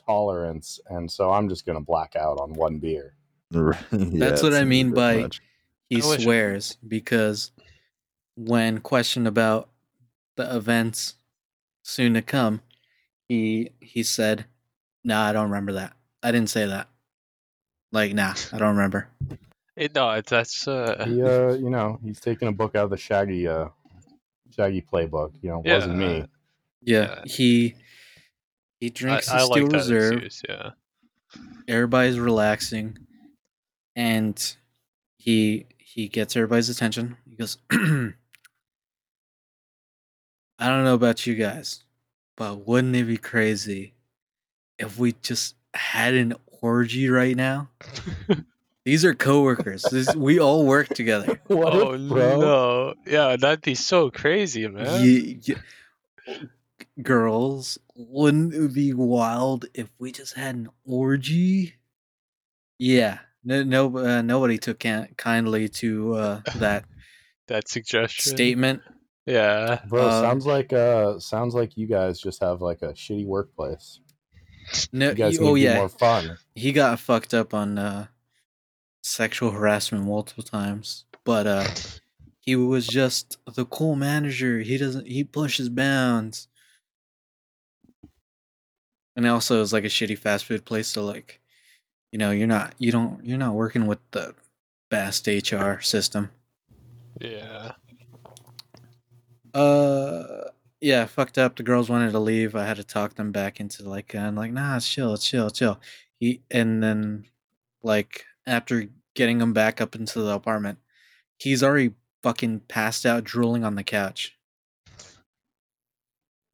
[0.07, 3.15] tolerance, and so I'm just gonna black out on one beer.
[3.53, 5.41] Yeah, That's it what I mean by- much.
[5.89, 7.53] He I wish- swears because
[8.37, 9.69] when questioned about
[10.37, 11.15] the events
[11.83, 12.61] soon to come,
[13.29, 14.47] he he said,
[15.05, 15.93] "No, I don't remember that.
[16.23, 16.89] I didn't say that."
[17.93, 19.09] Like, nah, I don't remember.
[19.77, 22.97] It, no, that's uh, He, uh, you know, he's taking a book out of the
[22.97, 23.69] Shaggy, uh,
[24.55, 25.33] Shaggy playbook.
[25.41, 26.25] You know, it wasn't me.
[26.83, 27.77] Yeah, he
[28.81, 30.13] he drinks I his like Steel that Reserve.
[30.23, 30.71] excuse, Yeah.
[31.69, 32.99] Everybody's relaxing,
[33.97, 34.57] and
[35.19, 37.17] he he gets everybody's attention.
[37.29, 38.13] He goes, "I
[40.61, 41.85] don't know about you guys,
[42.37, 43.95] but wouldn't it be crazy
[44.79, 47.69] if we just had an orgy right now?"
[48.85, 49.83] These are coworkers.
[49.83, 51.41] This, we all work together.
[51.49, 52.41] What oh bro?
[52.41, 52.95] no!
[53.05, 55.05] Yeah, that'd be so crazy, man.
[55.05, 56.45] Ye- ye-
[57.03, 61.75] girls, wouldn't it be wild if we just had an orgy?
[62.79, 66.85] Yeah, no, no, uh, nobody took can- kindly to uh, that
[67.49, 68.35] That suggestion.
[68.35, 68.83] statement.
[69.25, 69.81] Yeah.
[69.89, 74.01] Bro, Uh, sounds like uh, sounds like you guys just have like a shitty workplace.
[74.93, 76.39] No, You guys y- need oh yeah, more fun.
[76.57, 78.07] he got fucked up on uh,
[79.03, 81.69] sexual harassment multiple times, but uh,
[82.41, 84.59] he was just the cool manager.
[84.61, 85.07] He doesn't.
[85.07, 86.49] He pushes bounds.
[89.17, 90.89] And also, it's like a shitty fast food place.
[90.89, 91.41] So, like,
[92.13, 94.35] you know, you're not, you don't, you're not working with the
[94.91, 96.31] best HR system.
[97.21, 97.73] Yeah.
[99.55, 100.51] Uh,
[100.81, 101.57] yeah, fucked up.
[101.57, 102.55] The girls wanted to leave.
[102.55, 105.27] I had to talk them back into like, uh, I'm like, nah, it's chill, it's
[105.27, 105.81] chill, it's chill.
[106.21, 107.25] He and then,
[107.83, 110.79] like, after getting him back up into the apartment,
[111.39, 114.36] he's already fucking passed out, drooling on the couch.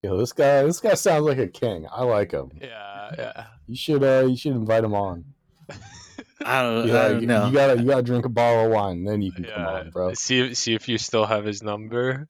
[0.02, 1.86] Yo, this guy, this guy sounds like a king.
[1.90, 2.50] I like him.
[2.60, 3.10] Yeah.
[3.16, 3.46] Yeah.
[3.68, 5.24] You should, uh, you should invite him on.
[6.44, 7.46] I don't, Yeah, I don't you, know.
[7.46, 10.12] you gotta, you gotta drink a bottle of wine, then you can come on, bro.
[10.14, 12.28] See, see if you still have his number.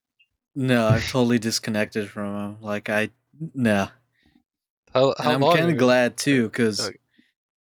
[0.54, 2.56] no, I've totally disconnected from him.
[2.60, 3.08] Like, I,
[3.54, 3.88] no.
[4.92, 6.98] How, how I'm kind of glad too, because Okay.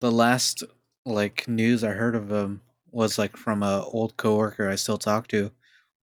[0.00, 0.64] the last
[1.06, 5.28] like news I heard of him was like from a old coworker I still talk
[5.28, 5.52] to.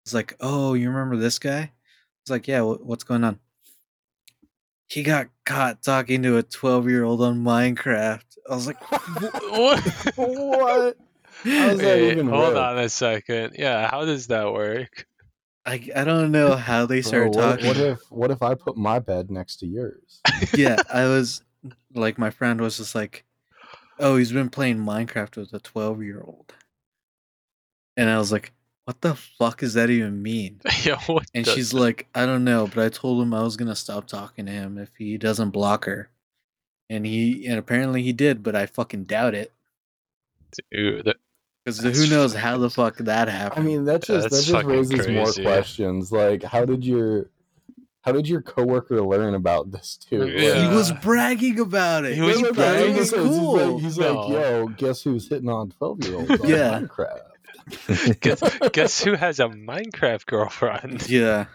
[0.05, 1.71] It's like, oh, you remember this guy?
[2.23, 2.61] It's like, yeah.
[2.61, 3.39] Wh- what's going on?
[4.89, 8.23] He got caught talking to a 12 year old on Minecraft.
[8.49, 8.81] I was like,
[9.51, 9.79] What?
[10.15, 10.97] what?
[11.43, 12.57] How is that Wait, even hold real?
[12.57, 13.55] on a second.
[13.57, 15.05] Yeah, how does that work?
[15.65, 17.67] I, I don't know how they Bro, started what, talking.
[17.67, 20.21] what if, what if I put my bed next to yours?
[20.55, 21.43] yeah, I was
[21.93, 23.25] like, my friend was just like,
[23.99, 26.53] oh, he's been playing Minecraft with a 12 year old.
[27.97, 28.53] And I was like,
[28.87, 30.61] what the fuck does that even mean?
[30.85, 33.57] yeah, what And she's that- like, I don't know, but I told him I was
[33.57, 36.09] gonna stop talking to him if he doesn't block her.
[36.89, 39.51] And he and apparently he did, but I fucking doubt it.
[40.71, 41.17] Dude, that-
[41.65, 43.61] Because who knows how the fuck that happened.
[43.61, 46.11] I mean, that just that That's just fucking raises more questions.
[46.13, 47.29] Like, how did your
[48.03, 50.29] how did your coworker learn about this too?
[50.29, 50.69] Yeah.
[50.69, 52.15] He was bragging about it.
[52.15, 54.13] He was he Look, thought man, it he was says- he's like, he's No.
[54.21, 56.79] like, yo, guess who's hitting on twelve year olds on Yeah.
[56.79, 57.19] Minecraft?
[58.21, 61.09] guess, guess who has a Minecraft girlfriend?
[61.09, 61.45] yeah.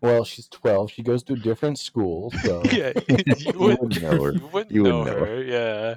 [0.00, 0.90] Well, she's twelve.
[0.90, 4.32] She goes to a different school, so yeah, you You would wouldn't know her.
[4.32, 5.42] You wouldn't You know, wouldn't know her.
[5.42, 5.94] Yeah.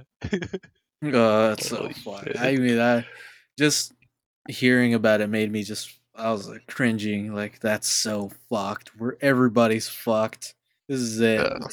[1.03, 2.37] Oh, that's so funny.
[2.37, 3.05] I mean, I
[3.57, 3.93] just
[4.47, 7.33] hearing about it made me just I was like cringing.
[7.33, 8.89] Like that's so fucked.
[8.99, 10.53] Where everybody's fucked.
[10.87, 11.39] This is it.
[11.41, 11.67] Yeah.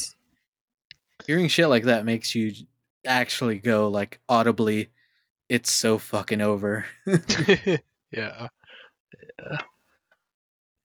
[1.26, 2.52] Hearing shit like that makes you
[3.06, 4.88] actually go like audibly.
[5.52, 6.86] It's so fucking over.
[8.10, 8.48] yeah.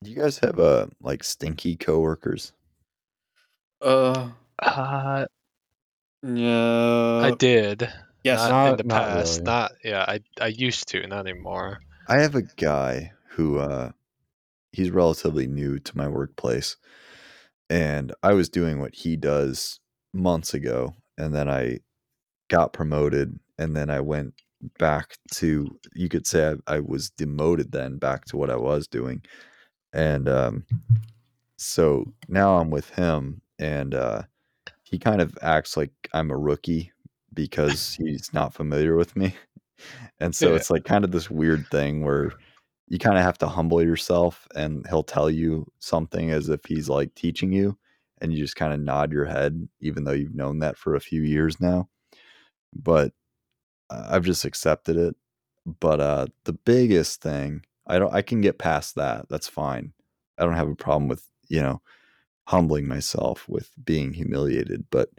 [0.03, 2.51] Do you guys have uh like stinky coworkers?
[3.81, 5.25] uh, Uh,
[6.21, 7.19] yeah.
[7.23, 7.87] I did.
[8.25, 8.39] yes.
[8.41, 9.31] Not, Not- in the not past.
[9.39, 9.43] really.
[9.45, 10.03] Not yeah.
[10.05, 11.79] I I used to, not anymore.
[12.09, 13.91] I have a guy who uh
[14.73, 16.75] he's relatively new to my workplace
[17.69, 19.79] and I was doing what he does
[20.13, 21.79] months ago and then I
[22.49, 24.33] got promoted and then I went
[24.79, 28.87] back to you could say I, I was demoted then back to what I was
[28.87, 29.21] doing
[29.93, 30.65] and um
[31.57, 34.23] so now I'm with him and uh
[34.83, 36.91] he kind of acts like I'm a rookie
[37.33, 39.35] because he's not familiar with me
[40.19, 40.55] and so Yeah.
[40.55, 42.31] it's like kind of this weird thing where
[42.87, 46.89] you kind of have to humble yourself and he'll tell you something as if he's
[46.89, 47.77] like teaching you
[48.21, 50.99] and you just kind of nod your head even though you've known that for a
[51.01, 51.87] few years now
[52.73, 53.11] but
[53.89, 55.15] i've just accepted it
[55.79, 59.93] but uh the biggest thing i don't i can get past that that's fine.
[60.37, 61.81] I don't have a problem with you know
[62.47, 65.09] humbling myself with being humiliated but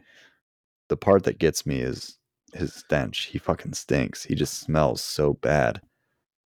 [0.88, 2.18] the part that gets me is
[2.54, 5.83] his stench he fucking stinks he just smells so bad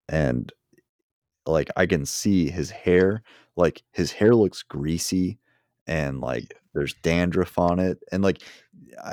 [0.07, 0.53] and
[1.45, 3.23] like I can see his hair,
[3.55, 5.39] like his hair looks greasy
[5.87, 8.41] and like there's dandruff on it and like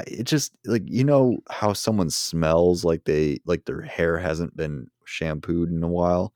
[0.06, 4.86] it just like you know how someone smells like they like their hair hasn't been
[5.04, 6.32] shampooed in a while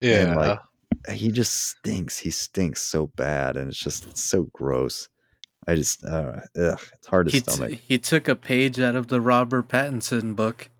[0.00, 0.20] Yeah.
[0.28, 0.58] and like
[1.10, 5.08] he just stinks he stinks so bad and it's just it's so gross
[5.66, 8.96] i just uh, ugh, it's hard to He, t- stomach he took a page out
[8.96, 10.70] of the Robert Pattinson book.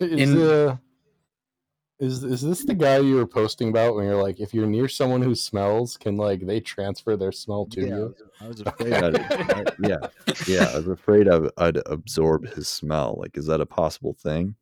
[0.00, 0.76] Is, In- uh,
[2.02, 4.88] is is this the guy you were posting about when you're like, if you're near
[4.88, 8.16] someone who smells, can like they transfer their smell to yeah, you?
[8.40, 10.06] I was afraid I'd, I, yeah
[10.46, 14.56] yeah i was afraid I, i'd absorb his smell like is that a possible thing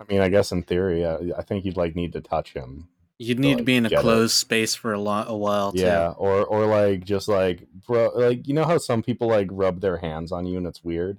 [0.00, 2.88] I mean, I guess in theory, yeah, I think you'd like need to touch him.
[3.18, 4.02] You'd need to like, be in a get it.
[4.02, 5.72] closed space for a, lo- a while.
[5.72, 5.80] Too.
[5.80, 9.82] Yeah, or or like just like bro, like you know how some people like rub
[9.82, 11.18] their hands on you and it's weird.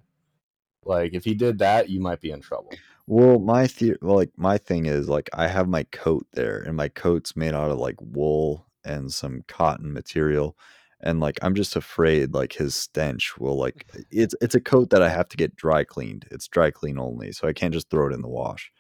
[0.84, 2.74] Like if he did that, you might be in trouble.
[3.12, 6.78] Well, my the- well, like my thing is like I have my coat there, and
[6.78, 10.58] my coat's made out of like wool and some cotton material,
[11.02, 15.02] and like I'm just afraid like his stench will like it's it's a coat that
[15.04, 16.26] I have to get dry cleaned.
[16.32, 18.71] It's dry clean only, so I can't just throw it in the wash.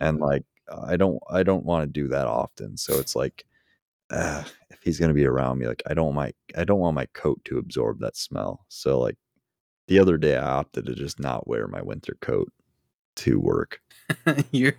[0.00, 3.44] And like I don't I don't want to do that often, so it's like
[4.10, 7.06] uh, if he's gonna be around me, like I don't my I don't want my
[7.14, 8.66] coat to absorb that smell.
[8.70, 9.16] So like
[9.88, 12.52] the other day, I opted to just not wear my winter coat
[13.16, 13.80] to work.
[14.50, 14.74] You're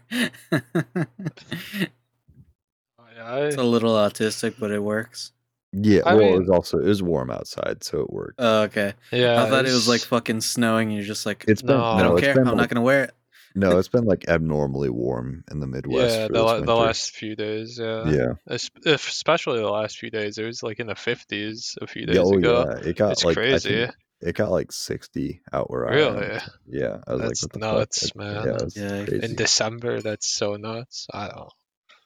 [3.17, 5.31] it's a little autistic, but it works.
[5.73, 8.35] Yeah, I well, it was also it was warm outside, so it worked.
[8.39, 8.93] Oh, okay.
[9.11, 11.83] yeah, I thought it was like fucking snowing, and you're just like, It's been No.
[11.83, 12.33] I don't it's care.
[12.33, 13.13] been I'm like, not gonna wear it.
[13.55, 16.15] no, it's been like abnormally warm in the Midwest.
[16.15, 17.77] yeah, for the, this la- the last few days.
[17.81, 20.37] Yeah, yeah, Es- especially the last few days.
[20.37, 22.65] It was like in the fifties a few yeah, days oh ago.
[22.69, 23.69] yeah, it got It's like I crazy.
[23.69, 26.25] think it got like sixty out where I Really?
[26.25, 26.41] am.
[26.67, 28.15] Yeah, I was That's like, the nuts, fuck?
[28.15, 28.45] Man.
[28.45, 29.25] Yeah, it Yeah, crazy.
[29.25, 31.07] In December, that's so nuts.
[31.13, 31.49] I don't.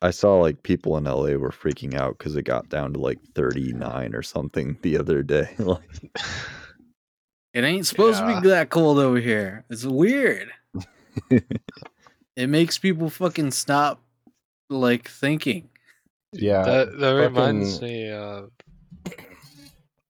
[0.01, 3.19] I saw like people in LA were freaking out because it got down to like
[3.35, 5.49] thirty nine or something the other day.
[5.59, 6.11] like,
[7.53, 9.65] It ain't supposed to be that cold over here.
[9.69, 10.51] It's weird.
[11.29, 14.01] it makes people fucking stop
[14.69, 15.69] like thinking.
[16.31, 18.51] Yeah, that that reminds me of.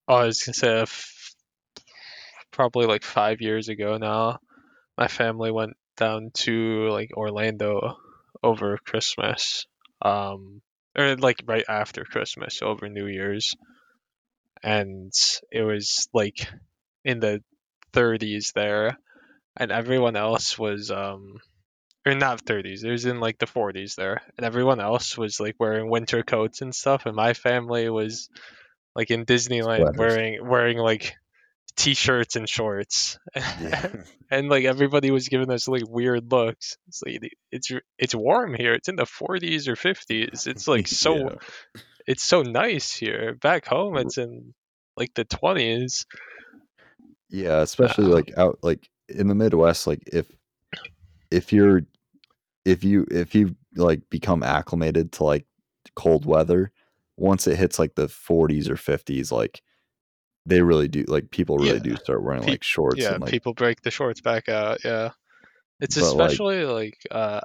[0.08, 1.14] Oh, I was gonna say, f-
[2.60, 4.38] probably like five years ago now,
[4.98, 7.96] my family went down to like Orlando
[8.44, 9.66] over Christmas,
[10.02, 10.62] um,
[10.94, 13.56] or like right after Christmas, over New Year's,
[14.62, 15.14] and
[15.50, 16.50] it was like
[17.06, 17.42] in the
[17.94, 18.98] 30s there,
[19.56, 21.40] and everyone else was um
[22.06, 24.22] or not 30s it was in like the 40s there.
[24.36, 27.06] And everyone else was like wearing winter coats and stuff.
[27.06, 28.28] And my family was
[28.98, 31.16] like in disneyland wearing wearing like
[31.76, 33.18] t-shirts and shorts.
[33.36, 33.90] Yeah.
[34.32, 36.78] and like everybody was giving us like weird looks.
[36.88, 37.20] It's like
[37.52, 38.74] it's it's warm here.
[38.74, 41.36] It's in the 40s or 50s it's like so Yeah.
[42.08, 43.36] it's so nice here.
[43.36, 44.54] Back home it's in
[44.98, 46.06] like the 20s
[47.30, 50.32] Yeah, especially Uh, like out like in the Midwest, like if
[51.32, 51.84] if you're
[52.66, 55.46] if you if you like become acclimated to like
[55.96, 56.72] cold weather,
[57.18, 59.62] once it hits like the 40s or 50s, like
[60.50, 61.80] they really do like people really Yeah.
[61.80, 64.84] do start wearing Pe- like shorts yeah and like people break the shorts back out
[64.84, 65.12] yeah
[65.80, 67.42] it's But, like- especially like, uh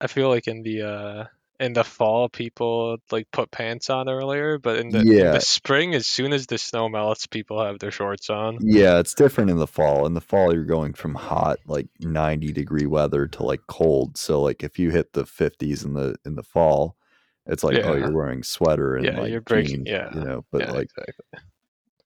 [0.00, 1.24] i feel like in the uh
[1.60, 5.32] in the fall people like put pants on earlier but in the, in Yeah.
[5.32, 9.12] the spring as soon as the snow melts people have their shorts on yeah, it's
[9.14, 10.06] different in the fall.
[10.06, 14.16] In the fall, you're going from hot like 90 degree weather to like cold.
[14.16, 16.96] So like if you hit the 50s in the in the fall,
[17.44, 20.44] it's like oh you're wearing sweater and Yeah, like you're breaking- jeans, yeah, you know.
[20.52, 21.24] But yeah like exactly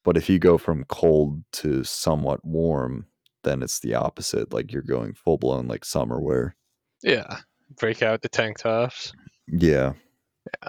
[0.05, 3.07] But if you go from cold to somewhat warm,
[3.45, 4.53] then it's the opposite.
[4.53, 6.57] Like you're going full blown like summer wear.
[7.03, 7.39] yeah
[7.79, 9.13] break out the tank tops
[9.49, 9.95] Yeah.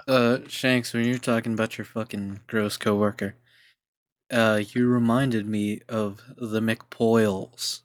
[0.06, 3.34] Uh, Shanks, when you're talking about your fucking gross coworker,
[4.30, 7.80] uh, you reminded me of the McPoyles.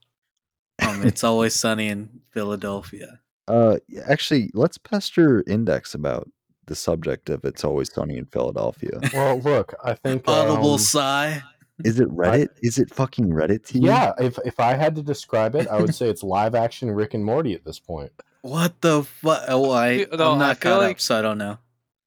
[0.82, 3.20] Um, it's always sunny in Philadelphia.
[3.48, 6.30] Uh actually, let's pester Index about
[6.70, 9.00] the subject of It's Always Sunny in Philadelphia.
[9.14, 11.44] Well, look, I think Audible um, sigh.
[11.84, 12.50] Is it Reddit?
[12.62, 13.88] Is it fucking Reddit to you?
[13.88, 17.14] Yeah, if if I had to describe it, I would say it's live action Rick
[17.14, 18.12] and Morty at this point.
[18.42, 19.44] What the fuck?
[19.50, 21.58] Oh, I, feel- no, I'm not feel caught like- up, so I don't know.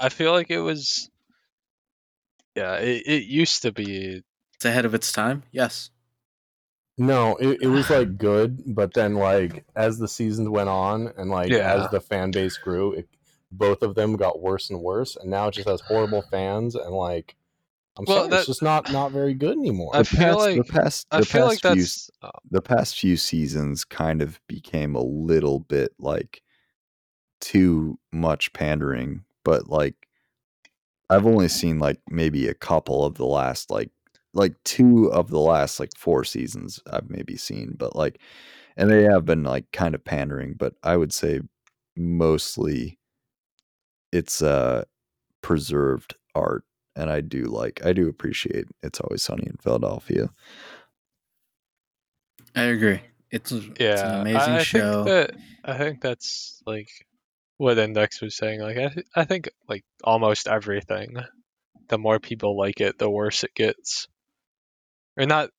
[0.01, 1.11] i feel like it was
[2.57, 4.23] yeah it, it used to be
[4.55, 5.43] It's ahead of its time.
[5.53, 5.91] Yes.
[6.99, 11.31] No, it, it was like good, but then like as the seasons went on and
[11.31, 11.75] like Yeah.
[11.75, 13.09] as the fan base grew, it,
[13.53, 16.95] both of them got worse and worse, and now it just has horrible fans and
[16.95, 17.37] like
[17.97, 19.91] I'm Well, sorry, that- it's just not not very good anymore.
[19.95, 22.63] I The feel past, like- the past, the i feel like few, that's uh, the
[22.63, 26.43] past few seasons kind of became a little bit like
[27.41, 29.95] too much pandering, but like
[31.11, 33.91] I've only seen like maybe a couple of the last like
[34.33, 38.19] like two of the last like four seasons I've maybe seen, but like
[38.79, 41.41] and they have been like kind of pandering, but I would say
[41.95, 42.99] mostly
[44.13, 44.85] it's uh
[45.41, 50.31] preserved art and I do like I do appreciate it's always sunny in Philadelphia.
[52.55, 53.01] I agree.
[53.31, 55.05] It's, a- it's Yeah, an amazing I, show.
[55.05, 56.89] Think that, I think that's like
[57.57, 58.61] what Index was saying.
[58.61, 61.17] Like I, th- I think like almost everything.
[61.89, 64.07] The more people like it, the worse it gets.
[65.17, 65.51] Or not.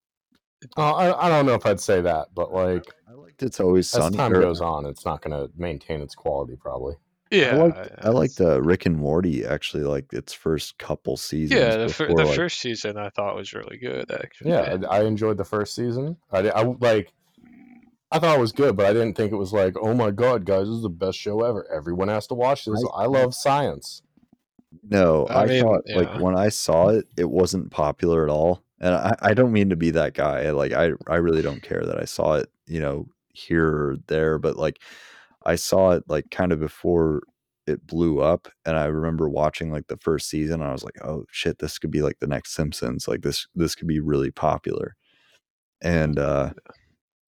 [0.78, 3.89] Uh, I, I don't know if I'd say that, but like I liked it's always
[3.89, 4.16] sunny.
[4.16, 6.95] as time goes on, it's not going to maintain its quality probably.
[7.34, 11.60] Yeah, I liked I liked uh, Rick and Morty actually like its first couple seasons.
[11.60, 14.12] Yeah, the, fir- before, the like- first season I thought was really good.
[14.12, 14.52] Actually.
[14.52, 16.18] Yeah, I, I enjoyed the first season.
[16.32, 17.12] I, I like.
[18.12, 20.46] I thought it was good, but I didn't think it was like, oh my god,
[20.46, 21.68] guys, this is the best show ever.
[21.74, 22.84] Everyone has to watch this.
[22.94, 24.04] I- I, love science.
[24.88, 25.98] No, I I, mean, thought yeah.
[25.98, 28.62] like when I saw it, it wasn't popular at all.
[28.80, 30.52] And I, I don't mean to be that guy.
[30.52, 34.38] Like I, I really don't care that I saw it, you know, here or there,
[34.38, 34.80] but like
[35.46, 37.22] I saw it like kind of before
[37.68, 38.48] it blew up.
[38.66, 41.80] And I remember watching like the first season and I was like, oh shit, this
[41.80, 43.08] could be like the next Simpsons.
[43.08, 44.96] Like this this could be really popular.
[45.82, 46.52] And uh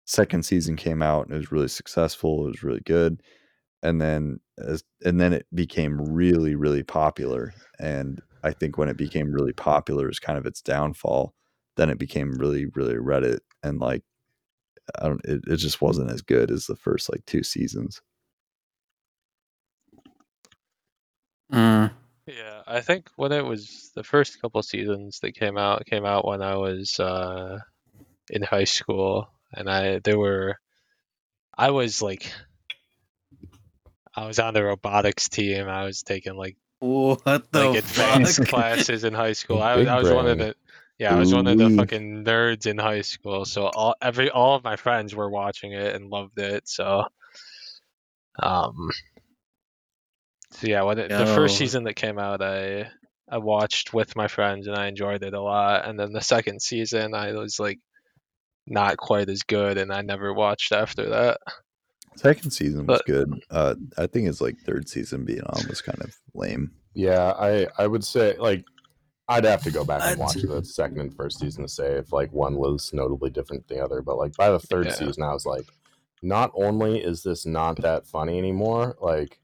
[0.05, 2.45] second season came out and it was really successful.
[2.45, 3.21] It was really good.
[3.83, 7.53] And then as and then it became really, really popular.
[7.79, 11.33] And I think when it became really popular is kind of its downfall.
[11.77, 14.03] Then it became really, really Reddit and like
[14.99, 18.01] I don't it, it just wasn't as good as the first like two seasons.
[21.51, 21.91] Mm,
[22.27, 26.25] Yeah, I think when it was the first couple seasons that came out came out
[26.25, 27.59] when I was uh,
[28.29, 30.57] in high school, and I there were,
[31.57, 32.31] I was like,
[34.15, 35.67] I was on the robotics team.
[35.67, 38.47] I was taking like what the like advanced fuck?
[38.49, 39.61] classes in high school.
[39.61, 40.55] I, Big I was one of the
[40.99, 43.45] yeah, I was one of the fucking nerds in high school.
[43.45, 46.67] So all every all of my friends were watching it and loved it.
[46.67, 47.05] So,
[48.41, 48.89] um,
[50.51, 52.89] so yeah, when it, the first season that came out, I
[53.29, 55.87] I watched with my friends and I enjoyed it a lot.
[55.87, 57.79] And then the second season, I was like
[58.67, 61.39] not quite as good, and I never watched after that.
[62.15, 63.33] Second season was But- good.
[63.49, 66.71] Uh I think it's like third season being on was kind of lame.
[66.93, 68.63] Yeah, I I would say like
[69.27, 72.13] I'd have to go back and watch the second and first season to say if
[72.13, 74.01] like one was notably different than the other.
[74.01, 74.91] But like by the third Yeah.
[74.93, 75.71] season, I was like,
[76.21, 79.39] not only is this not that funny anymore, like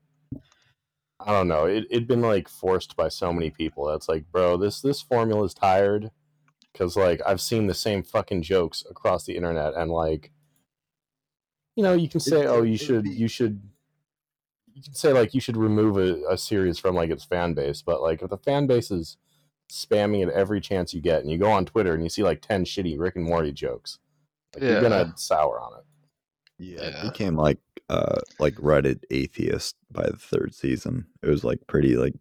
[1.20, 3.86] I don't know, it it'd been like forced by so many people.
[3.86, 6.12] That's like, bro, this this formula is tired
[6.72, 10.32] because like I've seen the same fucking jokes across the internet and like
[11.76, 13.62] you know you can say oh you should you should
[14.74, 17.82] you can say like you should remove a, a series from like its fan base
[17.82, 19.18] but like if the fan base is
[19.72, 22.42] spamming it every chance you get and you go on twitter and you see like
[22.42, 24.00] 10 shitty rick and morty jokes
[24.54, 25.86] like, you're gonna sour on it
[26.60, 27.06] Yeah, Yeah.
[27.06, 27.58] it became like
[27.90, 31.06] uh like Reddit atheist by the third season.
[31.24, 32.14] It was like pretty like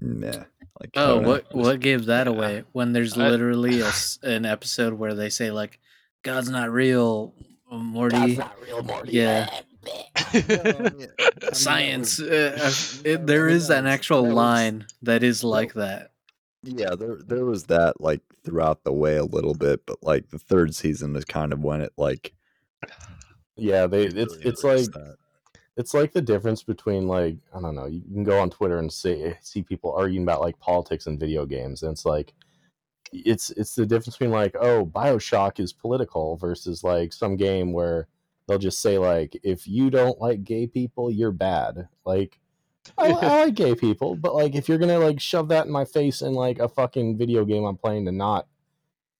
[0.00, 0.44] meh.
[0.80, 2.32] Like Oh, don't what just- what gave that yeah.
[2.32, 2.64] away?
[2.72, 5.78] When there's I- literally a s an episode where they say like,
[6.22, 7.34] "God's not real,
[7.70, 9.48] uh, Morty." real morty Yeah.
[10.16, 10.90] I
[11.52, 12.20] Science.
[12.20, 12.72] Uh, uh,
[13.04, 16.12] it, there is an actual line that is like that.
[16.62, 20.38] Yeah, there there was that like throughout the way a little bit, but like the
[20.38, 22.34] third season is kind of when it like
[23.56, 25.16] yeah they it's really it's like that.
[25.76, 27.86] it's like the difference between like I don't know.
[27.86, 31.46] You can go on Twitter and see see people arguing about like politics and video
[31.46, 32.34] games, and it's like
[33.12, 38.08] it's it's the difference between like oh Bioshock is political versus like some game where
[38.46, 41.88] they'll just say like if you don't like gay people, you're bad.
[42.04, 42.40] Like
[42.96, 45.84] I, I like gay people, but like if you're gonna like shove that in my
[45.84, 48.46] face in like a fucking video game I'm playing to not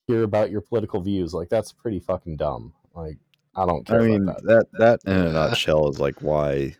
[0.06, 2.72] hear about your political views, like that's pretty fucking dumb.
[2.94, 3.18] Like
[3.54, 4.66] I don't care I mean about that.
[4.78, 6.76] that that in a nutshell is like why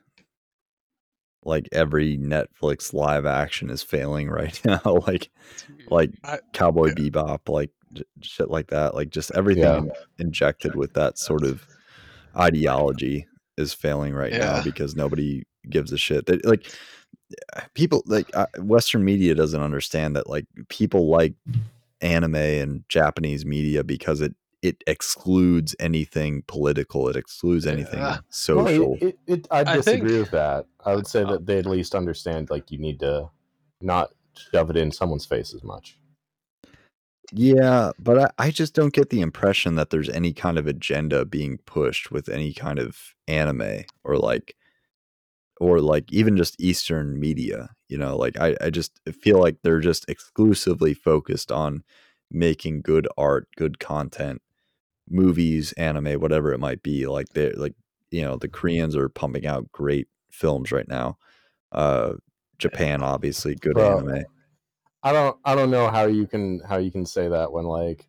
[1.45, 4.80] like every Netflix live action is failing right now.
[5.07, 5.30] like
[5.91, 8.95] like I- Cowboy Bebop, like j- shit like that.
[8.95, 9.78] Like just everything Yeah.
[9.78, 11.66] in- injected with that sort of
[12.36, 13.26] ideology
[13.57, 16.27] is failing right now because nobody gives a shit.
[16.27, 16.71] That like
[17.75, 21.35] people like uh, Western media doesn't understand that like people like
[22.01, 27.09] anime and Japanese media because it it excludes anything political.
[27.09, 28.17] It excludes anything Yeah.
[28.17, 28.95] No, social.
[29.01, 30.67] it, it, it, I I disagree think- with that.
[30.85, 31.33] I would say Oh.
[31.33, 33.31] that they at least understand like you need to
[33.81, 35.97] not shove it in someone's face as much.
[37.33, 41.25] Yeah, but I, I just don't get the impression that there's any kind of agenda
[41.27, 44.57] being pushed with any kind of anime or like
[45.61, 47.71] or like even just Eastern media.
[47.89, 51.83] You know, like I, I just feel like they're just exclusively focused on
[52.31, 54.43] making good art, good content,
[55.09, 57.07] movies, anime, whatever it might be.
[57.07, 57.75] Like they're like,
[58.11, 61.19] you know, the Koreans are pumping out great films right now.
[61.73, 62.15] Uh
[62.59, 64.25] Japan, obviously, good Bro, anime.
[65.03, 68.09] I don't I don't know how you can how you can say that when like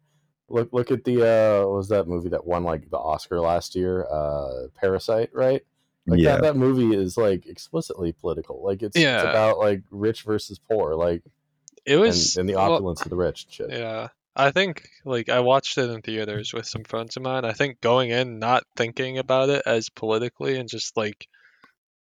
[0.50, 3.76] look look at the uh what was that movie that won like the Oscar last
[3.76, 5.62] year uh Parasite right
[6.08, 10.24] like yeah, that, that movie is like explicitly political like it's, it's about like rich
[10.24, 11.22] versus poor like
[11.86, 14.08] It was and the well, opulence of the rich and shit Yeah.
[14.36, 17.44] I think like I watched it in theaters with some friends of mine.
[17.44, 21.28] I think going in not thinking about it as politically and just like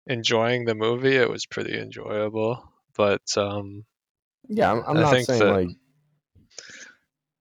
[0.08, 2.72] enjoying the movie, it was pretty enjoyable.
[2.96, 3.84] But um
[4.48, 5.68] yeah I'm, I'm not saying that- like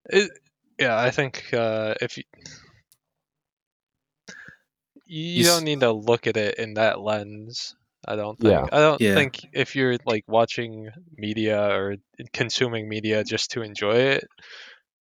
[0.06, 0.30] it
[0.78, 2.24] yeah, I think uh if you
[5.16, 7.76] you You s- don't need to look at it in that lens.
[8.08, 8.52] I don't think.
[8.52, 8.66] Yeah.
[8.72, 9.16] I don't Yeah.
[9.16, 11.96] think if you're like watching media or
[12.34, 14.28] consuming media just to enjoy it,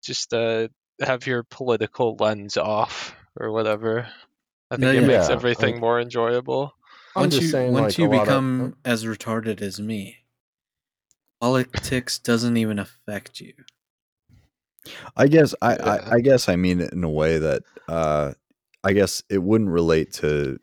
[0.04, 0.68] just uh
[1.00, 4.06] have your political lens off or whatever.
[4.70, 5.06] I think No, it yeah.
[5.06, 6.74] makes Yeah, everything like- more enjoyable.
[7.16, 10.18] I'm once just you saying once like, you lot of- become as retarded as me,
[11.40, 13.54] politics doesn't even affect you.
[15.16, 15.84] I guess I, Yeah.
[15.90, 18.32] I I guess I mean it in a way that uh
[18.84, 20.58] I guess it wouldn't relate to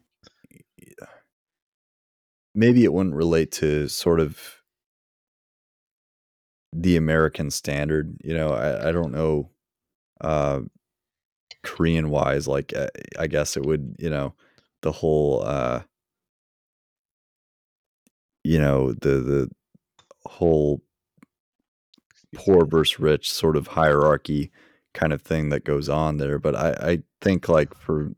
[2.56, 4.62] maybe it wouldn't relate to sort of
[6.74, 9.50] the American standard, you know, I, I don't know
[10.22, 10.62] uh
[11.64, 12.88] Korean wise like uh,
[13.20, 14.34] I guess it would, you know,
[14.82, 15.84] the whole uh
[18.44, 19.50] you know, the the
[20.26, 20.82] whole
[22.36, 24.52] poor versus rich sort of hierarchy
[24.94, 28.12] kind of thing that goes on there but i i think like for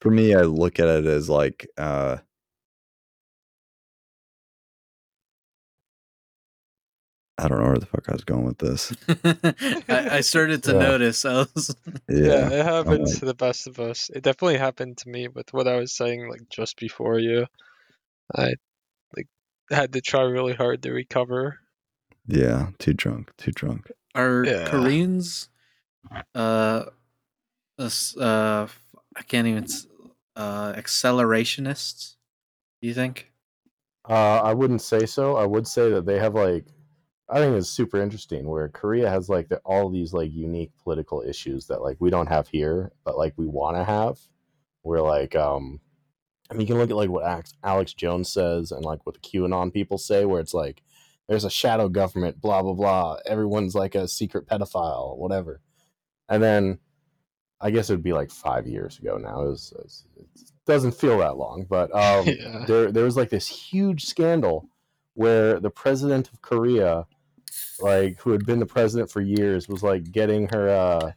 [0.00, 2.16] for me i look at it as like uh
[7.38, 8.92] i don't know where the fuck i was going with this
[9.88, 10.78] I, I started to Yeah.
[10.78, 11.24] notice.
[11.24, 11.76] I was
[12.08, 14.10] Yeah, yeah, it happens like- to the best of us.
[14.14, 17.46] It definitely happened to me with what I was saying like just before you.
[18.34, 18.54] I
[19.16, 19.26] like
[19.70, 21.58] had to try really hard to recover.
[22.26, 24.64] yeah too drunk too drunk are Yeah.
[24.64, 25.48] Koreans
[26.34, 26.84] uh
[27.78, 28.66] uh
[29.14, 29.66] I can't even
[30.34, 32.14] uh accelerationists.
[32.80, 33.32] Do you think?
[34.08, 35.36] Uh, I wouldn't say so.
[35.36, 36.66] I would say that they have like,
[37.28, 41.22] I think it's super interesting where Korea has like the, all these like unique political
[41.22, 44.18] issues that like we don't have here, but like we want to have.
[44.82, 45.80] Where like, um,
[46.48, 49.20] I mean, you can look at like what Alex Jones says and like what the
[49.20, 50.82] QAnon people say, where it's like,
[51.28, 53.16] there's a shadow government, blah blah blah.
[53.26, 55.60] Everyone's like a secret pedophile, whatever.
[56.28, 56.78] And then,
[57.60, 59.42] I guess it would be like five years ago now.
[59.42, 60.26] It, was, it
[60.66, 62.64] doesn't feel that long, but um, Yeah.
[62.66, 64.68] there there was like this huge scandal
[65.14, 67.06] where the president of Korea,
[67.80, 70.68] like who had been the president for years, was like getting her.
[70.68, 71.12] uh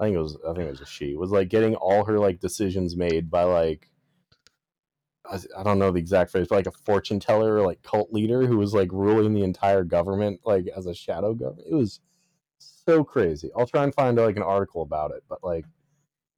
[0.00, 2.18] I think it was I think it was a she was like getting all her
[2.18, 3.90] like decisions made by like
[5.30, 8.12] I, I don't know the exact phrase, but like a fortune teller or like cult
[8.12, 11.68] leader who was like ruling the entire government like as a shadow government.
[11.70, 12.00] It was
[12.86, 13.50] so crazy.
[13.56, 15.66] I'll try and find like an article about it, but like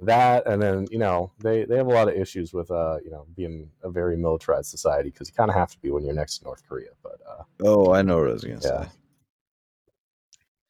[0.01, 3.11] that and then you know they they have a lot of issues with uh you
[3.11, 6.15] know being a very militarized society because you kind of have to be when you're
[6.15, 8.85] next to north korea but uh oh i know what i was gonna Yeah.
[8.85, 8.89] say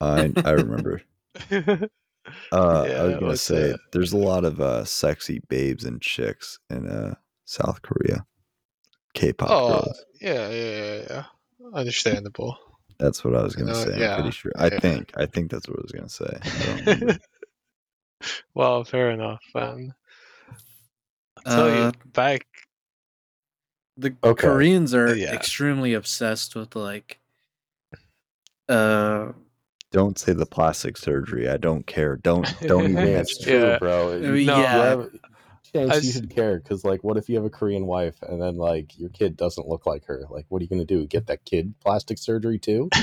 [0.01, 1.03] i i remember
[1.51, 1.89] uh
[2.53, 3.81] i was gonna say that?
[3.93, 7.15] there's a lot of uh sexy babes and chicks in uh
[7.47, 8.25] south korea
[9.15, 11.25] k-pop oh, girls yeah, yeah, yeah, yeah.
[11.75, 12.57] Understandable.
[12.99, 13.93] That's what I was gonna Uh, say.
[13.95, 14.53] I'm yeah, pretty sure.
[14.57, 14.79] I yeah.
[14.81, 15.13] think.
[15.17, 16.39] I think that's what I was gonna say.
[16.43, 17.19] I don't remember.
[18.55, 19.43] well, fair enough.
[19.55, 19.93] Um,
[21.45, 22.47] I'll Uh, back.
[23.99, 24.47] The Okay.
[24.47, 25.33] Koreans are Yeah.
[25.35, 27.21] extremely obsessed with like
[28.69, 29.33] uh
[29.93, 31.49] don't say the plastic surgery.
[31.49, 32.17] I don't care.
[32.17, 33.79] Don't don't even mean it's true Yeah.
[33.79, 34.57] bro Uh, You- yeah.
[34.59, 35.11] you have-
[35.77, 38.57] I you should care because like what if you have a korean wife and then
[38.57, 41.45] like your kid doesn't look like her like what are you gonna do get that
[41.45, 42.89] kid plastic surgery too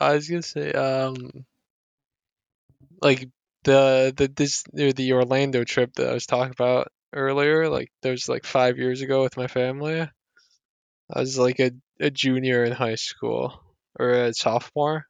[0.00, 1.46] I was gonna say, um,
[3.02, 3.28] like
[3.64, 7.68] the the this or the Orlando trip that I was talking about earlier.
[7.68, 10.00] Like, there's like five years ago with my family.
[10.00, 13.62] I was like a, a junior in high school
[13.98, 15.06] or a sophomore,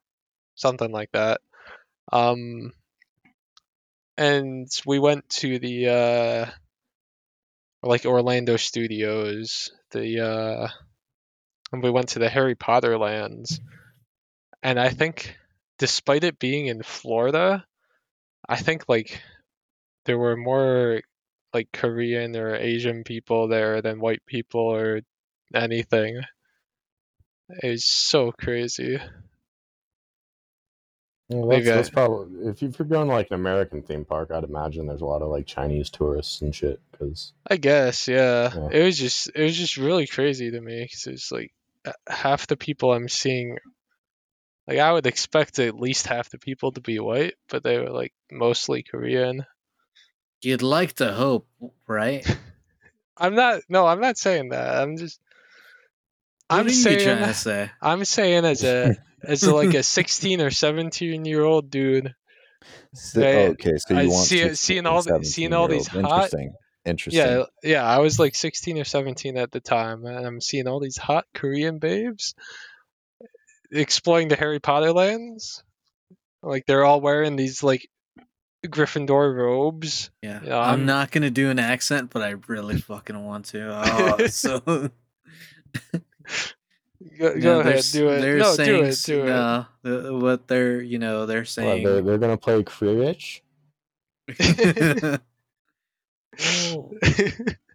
[0.55, 1.41] something like that.
[2.13, 2.73] Um,
[4.17, 6.51] and we went to the uh,
[7.83, 9.71] like Orlando Studios.
[9.91, 10.69] The uh,
[11.73, 13.61] and we went to the Harry Potter lands
[14.67, 15.37] and I think
[15.79, 17.65] despite it being in Florida,
[18.49, 19.23] I think like
[20.07, 21.03] there were more
[21.55, 25.03] like Korean or Asian people there than white people or
[25.55, 26.21] anything.
[27.63, 28.99] It was so crazy.
[31.29, 34.45] Well, that's, I- that's probably if you're going to like an American theme park, I'd
[34.45, 36.81] imagine there's a lot of like Chinese tourists and shit.
[36.93, 38.53] Because I guess, yeah.
[38.55, 38.69] Yeah.
[38.81, 41.53] It was just, it was just really crazy to me because it's like
[42.09, 43.59] half the people I'm seeing.
[44.69, 47.91] Like I would expect at least half the people to be white, but they were
[47.91, 49.45] like mostly Korean.
[50.43, 51.47] You'd like to hope,
[51.87, 52.27] right?
[53.17, 53.63] I'm not.
[53.69, 54.77] No, I'm not saying that.
[54.77, 55.21] I'm just.
[56.49, 57.01] What I'm are you saying.
[57.01, 57.71] trying to say?
[57.81, 58.97] I'm saying as a
[59.27, 62.15] as a, like a 16 or 17 year old dude.
[62.95, 63.51] Si- Right.
[63.51, 66.55] okay, so you I want see 16 seeing all the- seeing all these hot- interesting.
[66.85, 67.21] Interesting.
[67.27, 67.85] Yeah, yeah.
[67.85, 71.25] I was like 16 or 17 at the time, and I'm seeing all these hot
[71.35, 72.35] Korean babes
[73.73, 75.63] exploring the Harry Potter lands.
[76.43, 77.89] Like they're all wearing these like
[78.65, 80.11] Gryffindor robes.
[80.23, 84.17] Yeah, Yeah, I'm, I'm- not gonna do an accent, but I really fucking want to.
[84.21, 84.91] Oh, so
[87.19, 88.21] Go, No, go they're ahead, do it.
[88.21, 89.27] They're No, do saying, it, do it.
[89.27, 91.85] no, the- what they're you know they're well, saying.
[91.85, 93.41] they're, they're gonna play Quidditch.
[96.39, 96.91] Oh,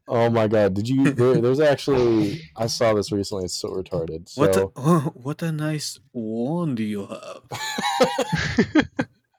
[0.07, 0.75] oh my god!
[0.75, 1.11] Did you?
[1.11, 3.45] There, there's actually I saw this recently.
[3.45, 4.29] It's so retarded.
[4.29, 7.41] So what a, oh, what a nice wand do you have?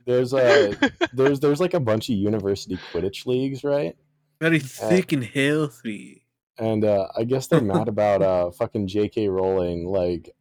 [0.07, 0.75] there's a
[1.13, 3.97] there's there's like a bunch of university Quidditch leagues, right?
[4.41, 6.22] Very thick and healthy.
[6.59, 9.29] And uh, I guess they're mad about uh fucking J.K.
[9.29, 9.87] Rowling.
[9.87, 10.35] Like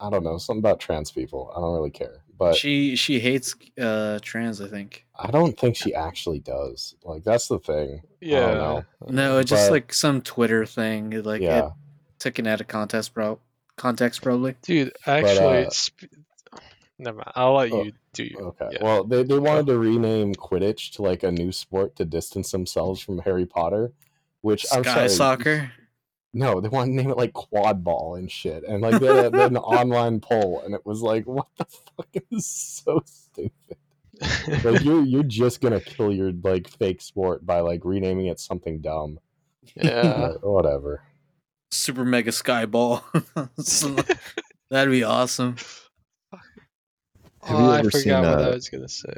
[0.00, 1.52] I don't know something about trans people.
[1.56, 4.60] I don't really care, but she she hates uh trans.
[4.60, 5.06] I think.
[5.18, 6.94] I don't think she actually does.
[7.04, 8.00] Like that's the thing.
[8.04, 8.40] I yeah.
[8.40, 8.84] don't know.
[9.08, 11.10] No, it's just But, like some Twitter thing.
[11.22, 11.66] Like yeah.
[11.66, 11.72] it
[12.18, 13.38] taken out of context, bro.
[13.76, 14.56] Context probably.
[14.62, 16.10] Dude, actually, uh, sp-
[16.98, 17.32] never mind.
[17.34, 18.42] I'll let oh, you do your.
[18.42, 18.68] Okay.
[18.72, 18.78] Yeah.
[18.84, 23.00] Well, they, they wanted to rename Quidditch to like a new sport to distance themselves
[23.00, 23.92] from Harry Potter,
[24.42, 25.08] which I'm Sky sorry.
[25.08, 25.72] soccer.
[26.32, 28.62] No, they want to name it like quad ball and shit.
[28.64, 31.64] And like they had, they had an online poll, and it was like, what the
[31.64, 33.78] fuck It is so stupid.
[34.64, 38.80] Like you're you're just gonna kill your like fake sport by like renaming it something
[38.80, 39.18] dumb.
[39.76, 40.32] yeah.
[40.42, 41.02] Whatever.
[41.70, 43.04] Super mega sky ball.
[43.58, 43.96] So,
[44.70, 45.56] That'd be awesome.
[47.42, 49.14] Have you oh, I ever forgot seen, what uh, I was gonna say.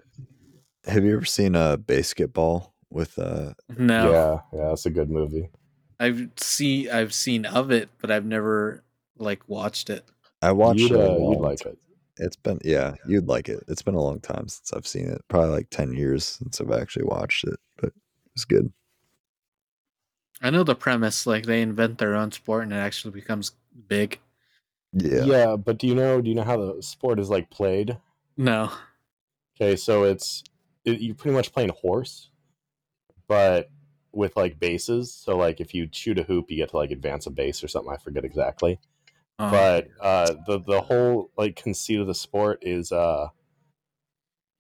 [0.86, 5.11] Have you ever seen a uh, BASEketball with uh No, Yeah, yeah, that's a good
[5.11, 5.49] movie.
[6.01, 8.84] I've seen I've seen of it, but I've never
[9.16, 10.05] like watched it.
[10.43, 11.01] I watched you'd, it.
[11.01, 11.78] uh, you'd like it.
[12.18, 13.62] It's been yeah, you'd like it.
[13.68, 15.22] It's been a long time since I've seen it.
[15.28, 17.93] Probably like ten years since I've actually watched it, but
[18.34, 18.72] it's good.
[20.41, 21.26] I know the premise.
[21.26, 23.53] Like they invent their own sport and it actually becomes
[23.89, 24.18] big.
[24.93, 25.24] Yeah.
[25.24, 25.57] Yeah.
[25.57, 27.97] but do you know do you know how the sport is like played?
[28.36, 28.70] No,
[29.61, 30.45] Okay, so it's
[30.84, 32.30] it, you're pretty much playing horse,
[33.28, 33.70] but
[34.12, 35.12] with like bases.
[35.12, 37.68] So like if you shoot a hoop, you get to like advance a base or
[37.68, 37.92] something.
[37.92, 38.80] I forget exactly.
[39.38, 43.28] Oh, But uh, the the whole like conceit of the sport is uh,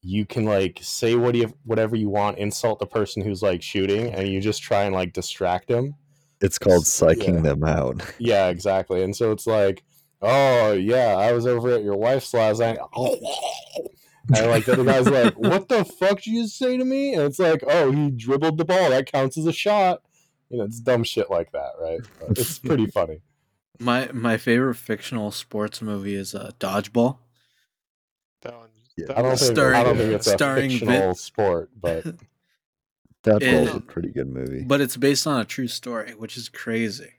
[0.02, 4.12] you can like say what you whatever you want, insult the person who's like shooting,
[4.14, 5.96] and you just try and like distract them.
[6.40, 7.40] It's called psyching yeah.
[7.40, 8.02] them out.
[8.20, 9.02] Yeah, exactly.
[9.02, 9.82] And so it's like,
[10.22, 12.78] oh yeah, I was over at your wife's last night.
[14.36, 16.84] And like that the other guy's like, what the fuck did you just say to
[16.84, 17.14] me?
[17.14, 18.90] And it's like, oh, he dribbled the ball.
[18.90, 20.02] That counts as a shot.
[20.50, 22.00] You know, it's dumb shit like that, right?
[22.20, 23.20] But it's pretty funny.
[23.78, 27.18] my my favorite fictional sports movie is uh, Dodgeball.
[28.42, 28.68] That one.
[28.96, 29.06] Yeah.
[29.08, 32.04] that I don't was- think I don't think it's a starring Vin- fictional sport, but
[33.24, 34.62] That It- was a pretty good movie.
[34.64, 37.12] But it's based on a true story, which is crazy.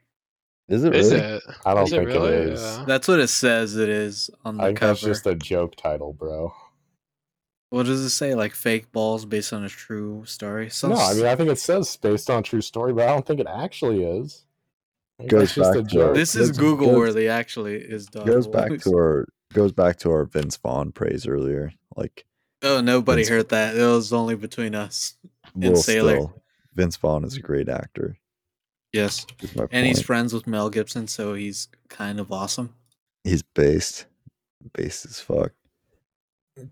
[0.67, 1.23] is it Is really?
[1.23, 1.43] it?
[1.65, 2.29] I don't Is it think really?
[2.33, 2.61] it is.
[2.61, 2.85] Yeah.
[2.87, 3.75] That's what it says.
[3.75, 4.91] It is on the I think cover.
[4.93, 6.53] that's just a joke title, bro.
[7.71, 8.33] What does it say?
[8.35, 10.69] Like fake balls based on a true story?
[10.69, 13.11] Some No, I s- mean I think it says based on true story, but I
[13.11, 14.45] don't think it actually is.
[15.27, 16.15] Goes that's just a back to- joke.
[16.15, 17.27] this is Goes- Google goes- worthy.
[17.27, 18.25] Actually, is Dodgeball.
[18.25, 21.73] goes back to our goes back to our Vince Vaughn praise earlier.
[21.95, 22.25] Like
[22.61, 23.75] Oh, nobody Vince- heard that.
[23.77, 25.15] It was only between us.
[25.55, 26.15] Will Sailor.
[26.15, 26.41] still,
[26.73, 28.17] Vince Vaughn is a great actor.
[28.93, 32.73] Yes, is my and he's friends with Mel Gibson, so he's kind of awesome.
[33.23, 34.05] he's based,
[34.73, 35.51] based as fuck.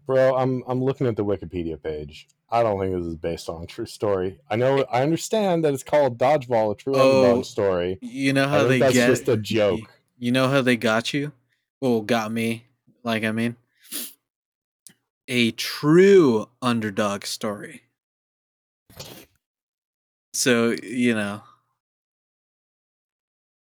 [0.06, 2.28] Bro, I'm I'm looking at the Wikipedia page.
[2.50, 4.40] I don't think this is based on a true story.
[4.50, 8.02] I know I understand that it's called Dodgeball, a true Oh, underdog story.
[8.02, 10.02] You know how they that's get just a joke.
[10.18, 11.34] You know how they got you?
[11.82, 12.68] Well, got me.
[13.04, 13.56] Like I mean,
[15.30, 17.84] a true underdog story.
[20.34, 21.44] So you know,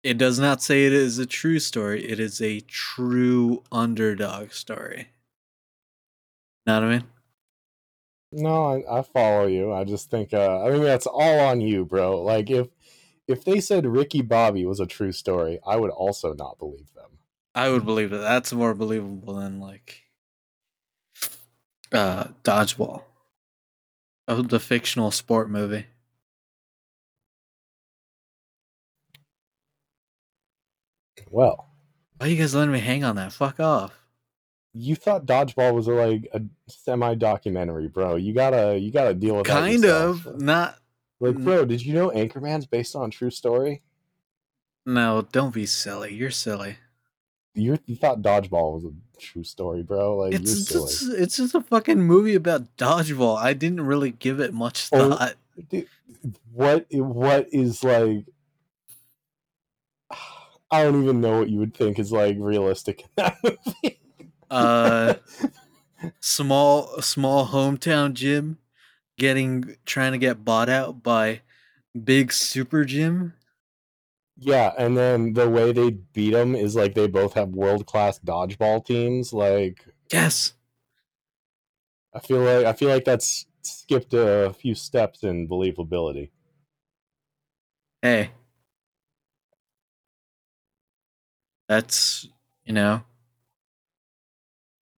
[0.03, 2.07] it does not say it is a true story.
[2.07, 5.09] It is a true underdog story.
[6.65, 7.03] Know what I mean?
[8.31, 9.73] No, I, I follow you.
[9.73, 12.21] I just think uh I think that's all on you, bro.
[12.21, 12.67] Like if
[13.27, 17.19] if they said Ricky Bobby was a true story, I would also not believe them.
[17.55, 18.19] I would believe that.
[18.19, 20.03] That's more believable than like
[21.91, 23.03] uh dodgeball.
[24.27, 25.87] Oh, the fictional sport movie.
[31.29, 31.69] Well,
[32.17, 33.31] Why you guys letting me hang on that?
[33.31, 34.04] Fuck off.
[34.77, 38.15] You thought dodgeball was like a semi documentary, bro.
[38.17, 40.25] You gotta you gotta deal with that Kind yourself.
[40.25, 40.41] of.
[40.41, 40.77] Not
[41.21, 43.81] Like, bro, did you know Anchorman's based on a true story?
[44.85, 46.13] no, don't be silly.
[46.13, 46.77] You're silly.
[47.53, 50.17] You you thought dodgeball was a true story, bro.
[50.17, 50.89] Like It's you're silly.
[50.91, 53.37] just, it's just a fucking movie about dodgeball.
[53.37, 55.11] I didn't really give it much Oh.
[55.11, 55.35] thought.
[55.69, 55.87] Dude,
[56.51, 58.25] what what is like
[60.71, 63.99] I don't even know what you would think is like realistic in that movie.
[64.49, 65.15] Uh
[66.19, 68.57] small small hometown gym
[69.17, 71.41] getting trying to get bought out by
[72.05, 73.33] big super gym.
[74.37, 78.19] yeah, and then the way they beat them is like they both have world class
[78.19, 79.33] dodgeball teams.
[79.33, 80.53] Like Yes.
[82.13, 86.31] I feel like I feel like that's skipped a few steps in believability.
[88.01, 88.31] Hey.
[91.67, 92.27] That's
[92.63, 93.03] you know.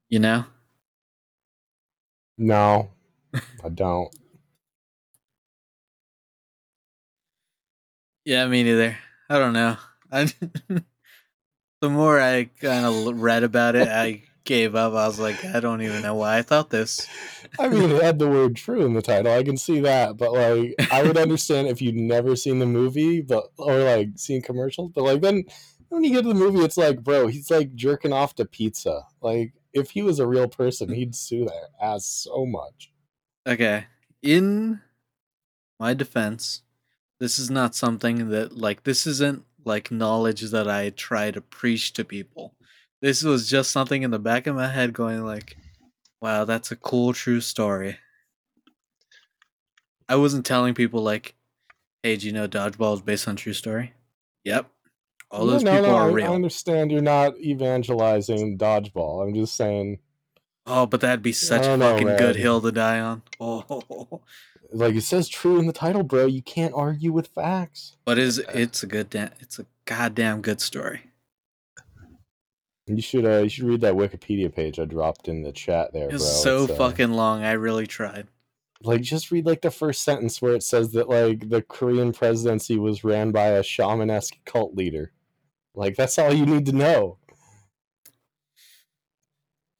[0.08, 0.44] You know?
[2.38, 2.90] No,
[3.64, 4.14] I don't.
[8.24, 8.96] Yeah, me neither.
[9.30, 9.76] I don't know.
[10.12, 10.24] I
[11.80, 14.92] the more I kind of read about it, I gave up.
[14.94, 17.06] I was like, I don't even know why I thought this.
[17.58, 19.32] I mean, it had the word "true" in the title.
[19.32, 23.20] I can see that, but like, I would understand if you'd never seen the movie,
[23.22, 24.92] but or like seen commercials.
[24.94, 25.44] But like, then
[25.88, 29.04] when you get to the movie, it's like, bro, he's like jerking off to pizza.
[29.22, 32.92] Like, if he was a real person, he'd sue their ass so much.
[33.46, 33.86] Okay.
[34.22, 34.80] In
[35.78, 36.62] my defense,
[37.20, 41.92] this is not something that like this isn't like knowledge that I try to preach
[41.94, 42.54] to people.
[43.00, 45.56] This was just something in the back of my head going like,
[46.20, 47.98] wow, that's a cool true story.
[50.08, 51.34] I wasn't telling people like,
[52.02, 53.92] hey, do you know dodgeball is based on true story?
[54.44, 54.70] Yep.
[55.30, 56.32] All No, those no, people no, are I, real.
[56.32, 59.22] I understand you're not evangelizing dodgeball.
[59.26, 59.98] I'm just saying,
[60.66, 63.22] Oh, but that'd be such a don't know, fucking good hill to die on.
[63.40, 64.20] Oh,
[64.70, 66.26] like it says "true" in the title, bro.
[66.26, 67.96] You can't argue with facts.
[68.04, 71.04] but is it's a good da- it's a goddamn good story.
[72.86, 76.08] You should, uh, you should read that Wikipedia page I dropped in the chat there,
[76.08, 76.42] It's bro.
[76.42, 77.42] so It's, uh, fucking long.
[77.44, 78.28] I really tried.
[78.82, 82.78] like just read like the first sentence where it says that like the Korean presidency
[82.78, 85.12] was ran by a shaman-esque cult leader.
[85.78, 87.18] Like that's all you need to know.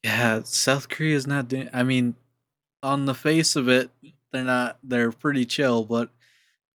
[0.05, 1.69] Yeah, South Korea is not doing.
[1.73, 2.15] I mean,
[2.85, 3.91] on the face of it,
[4.33, 4.79] they're not.
[4.85, 6.11] They're pretty chill, but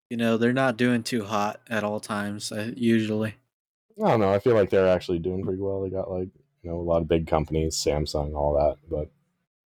[0.09, 2.51] you know they're not doing too hot at all times.
[2.51, 3.35] Uh, usually,
[4.03, 4.33] I don't know.
[4.33, 5.81] I feel like they're actually doing pretty well.
[5.81, 6.27] They got like
[6.61, 8.75] you know a lot of big companies, Samsung, all that.
[8.89, 9.09] But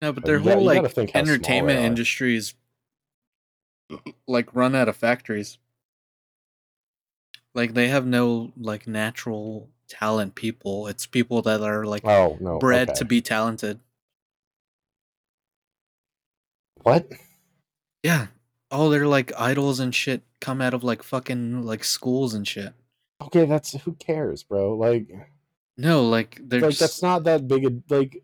[0.00, 2.54] no, but their whole like think how small entertainment industry is
[4.28, 5.58] like run out of factories.
[7.54, 10.86] Like they have no like natural talent people.
[10.86, 12.98] It's people that are like oh no, bred okay.
[12.98, 13.80] to be talented.
[16.82, 17.10] what?
[18.02, 18.28] Yeah.
[18.70, 22.72] Oh, they're like idols and shit come out of like fucking like schools and shit.
[23.22, 24.74] Okay, that's who cares, bro.
[24.74, 25.08] Like,
[25.76, 28.22] No, like like that's not that big a like.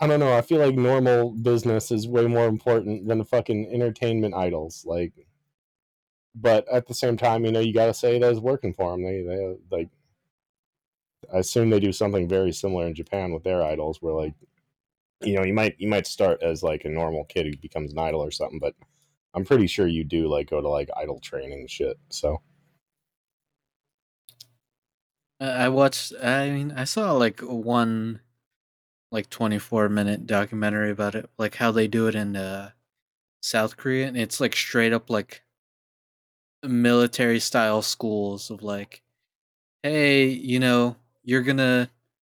[0.00, 0.36] I don't know.
[0.36, 4.84] I feel like normal business is way more important than the fucking entertainment idols.
[4.84, 5.12] Like,
[6.34, 8.90] but at the same time, you know, you got to say that it's working for
[8.92, 9.02] them.
[9.02, 9.88] They, they like.
[11.32, 14.34] I assume they do something very similar in Japan with their idols, where like,
[15.22, 17.98] you know, you might you might start as like a normal kid who becomes an
[17.98, 18.74] idol or something, but
[19.34, 21.98] I'm pretty sure you do like go to like idol training shit.
[22.10, 22.42] So
[25.40, 26.12] I watched.
[26.22, 28.20] I mean, I saw like one,
[29.10, 32.70] like twenty four minute documentary about it, like how they do it in uh,
[33.40, 35.42] South Korea, and it's like straight up like
[36.62, 39.02] military style schools of like,
[39.82, 41.90] hey, you know, you're gonna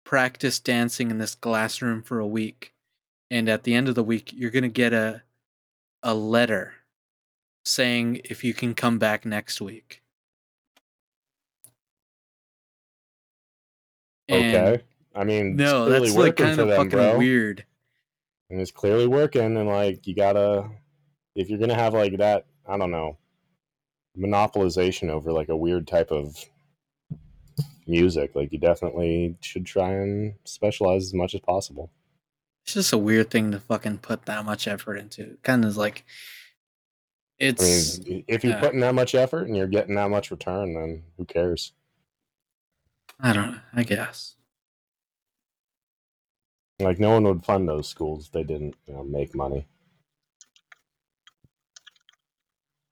[0.05, 2.73] practice dancing in this glass room for a week,
[3.31, 5.23] and at the end of the week, you're gonna get a
[6.03, 6.75] a letter
[7.65, 10.03] saying if you can come back next week.
[14.29, 17.19] And- okay, I mean, no, that's like kind of them, fucking bro.
[17.19, 17.65] weird.
[18.51, 20.69] and it's clearly working and like you gotta
[21.35, 23.17] if you're gonna have like that i don't know
[24.19, 26.37] monopolization over like a weird type of
[27.87, 31.91] music like you definitely should try and specialize as much as possible
[32.65, 35.37] It's just a weird thing to fucking put that much effort into.
[35.43, 36.05] Kind of like
[37.41, 38.61] I It's mean, if you're yeah.
[38.61, 41.73] putting that much effort and you're getting that much return, then who cares?
[43.19, 43.63] I don't.
[43.73, 44.37] I guess.
[46.81, 49.67] Like no one would fund those schools if they didn't, you know, make money.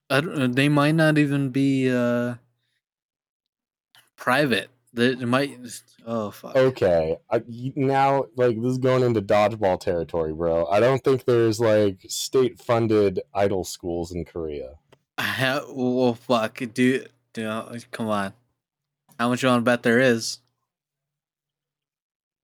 [0.19, 2.35] they might not even be uh
[4.17, 4.69] private.
[4.93, 5.57] They, they might.
[6.05, 6.55] Oh fuck.
[6.55, 7.41] Okay, I,
[7.75, 10.65] now like this is going into dodgeball territory, bro.
[10.67, 14.73] I don't think there's like state-funded idol schools in Korea.
[15.17, 17.09] How, well, fuck, dude.
[17.31, 17.91] dude.
[17.91, 18.33] Come on.
[19.17, 20.39] How much you want to bet there is?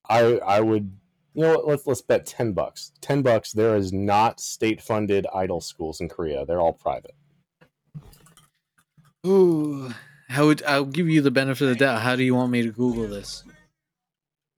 [0.07, 0.91] I I would,
[1.33, 2.93] you know, what, let's let's bet ten bucks.
[3.01, 3.51] Ten bucks.
[3.51, 6.45] There is not state-funded idol schools in Korea.
[6.45, 7.15] They're all private.
[9.25, 9.93] Ooh.
[10.29, 12.01] How would I'll give you the benefit of the doubt?
[12.01, 13.43] How do you want me to Google this?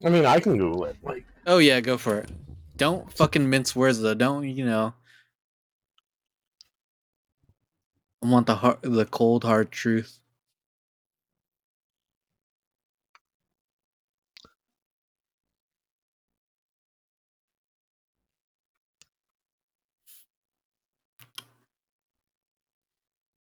[0.03, 0.97] I mean, I can Google it.
[1.03, 2.29] Like, Oh yeah, go for it.
[2.77, 4.13] Don't fucking mince words though.
[4.13, 4.93] Don't you know?
[8.23, 10.19] I want the hard, the cold hard truth.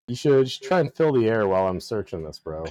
[0.08, 2.64] You should just try and fill the air while I'm searching this, bro.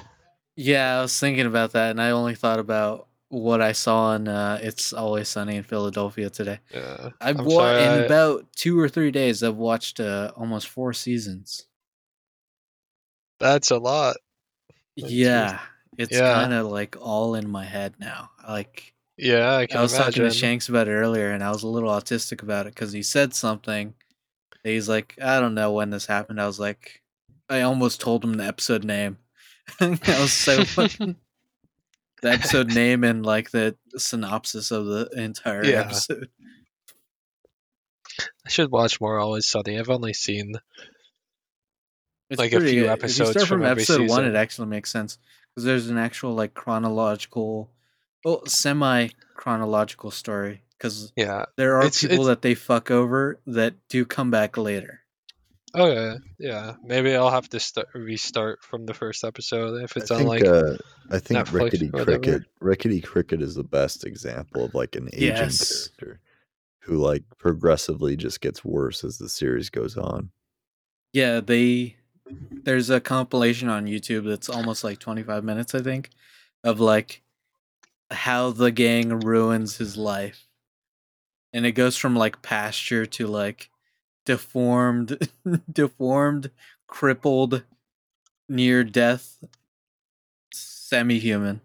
[0.55, 4.27] Yeah, I was thinking about that, and I only thought about what I saw on
[4.27, 6.59] uh, "It's Always Sunny in Philadelphia" today.
[6.73, 7.09] Yeah.
[7.21, 9.43] I've I'm wa- in about two or three days.
[9.43, 11.67] I've watched uh, almost four seasons.
[13.39, 14.17] That's a lot.
[14.97, 15.59] That's yeah,
[15.97, 16.33] it's Yeah.
[16.33, 18.31] kind of like all in my head now.
[18.47, 21.61] Like Yeah, I can I was talking to Shanks about it earlier, and I was
[21.63, 23.93] a little autistic about it because he said something.
[24.63, 26.41] He's like, I don't know when this happened.
[26.41, 27.01] I was like,
[27.49, 29.17] I almost told him the episode name.
[29.79, 31.15] I was so the
[32.23, 35.81] episode name and like the synopsis of the entire Yeah.
[35.81, 36.29] episode.
[38.45, 39.77] I should watch more Always Sunny.
[39.77, 40.53] I've only seen
[42.29, 44.91] It's Like a few episodes If you start from from, episode one, it actually makes
[44.91, 45.17] sense
[45.53, 47.71] because there's an actual like chronological,
[48.25, 50.63] well, semi chronological story.
[50.77, 51.45] Because yeah.
[51.55, 55.01] there are It's- people it's- that they fuck over that do come back later.
[55.75, 56.75] Okay, yeah.
[56.83, 60.29] Maybe I'll have to start restart from the first episode if it's I on think
[60.29, 60.77] like uh,
[61.11, 61.89] I think Netflix Rickety.
[61.89, 65.67] Cricket Rickety Cricket is the best example of like an aging Yes.
[65.67, 66.19] character
[66.81, 70.31] who like progressively just gets worse as the series goes on.
[71.13, 71.97] Yeah, they
[72.63, 76.09] there's a compilation on YouTube that's almost like 25 minutes, I think,
[76.63, 77.21] of like
[78.09, 80.47] how the gang ruins his life.
[81.53, 83.69] And it goes from like pastor to like
[84.27, 85.29] deformed
[85.71, 86.51] deformed,
[86.85, 87.63] crippled,
[88.49, 89.37] near death
[90.53, 91.61] semi-human.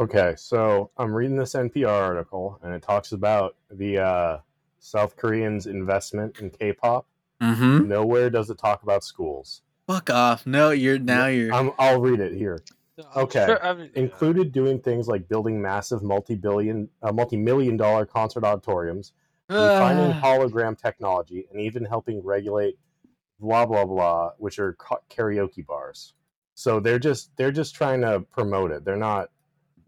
[0.00, 4.38] Okay, so I'm reading this NPR article, and it talks about the uh,
[4.80, 7.06] South Koreans' investment in K-pop.
[7.40, 7.86] Mhm.
[7.86, 9.62] Nowhere does it talk about schools.
[9.86, 10.44] Fuck off.
[10.44, 12.58] No, you're now you're I'm, I'll read it here.
[13.16, 13.46] Okay.
[13.46, 14.02] Sure, I mean, yeah.
[14.02, 19.12] Included doing things like building massive multi-billion, uh, multi-million dollar concert auditoriums,
[19.50, 20.20] refining Ah.
[20.22, 22.78] hologram technology, and even helping regulate
[23.38, 24.74] blah blah blah, which are
[25.10, 26.14] karaoke bars.
[26.54, 28.84] So they're just they're just trying to promote it.
[28.84, 29.30] They're not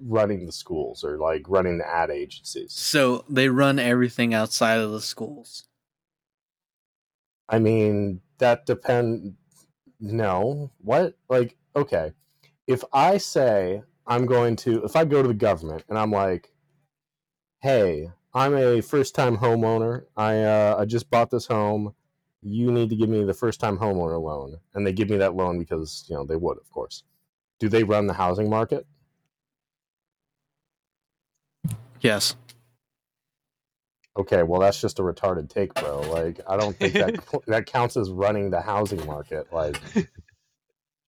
[0.05, 2.73] running the schools or like running the ad agencies.
[2.73, 5.65] So they run everything outside of the schools.
[7.49, 9.37] I mean, that depend.
[10.01, 11.15] No, what?
[11.29, 12.13] Like, okay,
[12.67, 16.53] if I say I'm going to, if I go to the government and I'm like,
[17.61, 20.05] "Hey, I'm a first-time homeowner.
[20.17, 21.95] I uh, I just bought this home.
[22.43, 25.59] You need to give me the first-time homeowner loan," and they give me that loan
[25.59, 27.05] because you know they would, of course.
[27.59, 28.87] Do they run the housing market?
[32.01, 32.35] Yes.
[34.17, 36.01] Okay, well that's just a retarded take, bro.
[36.01, 37.15] Like I don't think that
[37.47, 39.53] that counts as running the housing market.
[39.53, 39.79] Like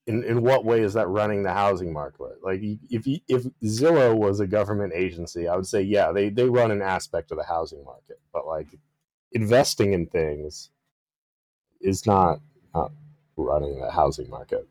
[0.07, 2.39] in in what way is that running the housing market?
[2.43, 6.71] Like if if Zillow was a government agency, I would say yeah, they they run
[6.73, 8.69] an aspect of the housing market, but like
[9.33, 10.71] investing in things
[11.81, 12.41] is not
[12.75, 12.93] not
[13.37, 14.69] running the housing market.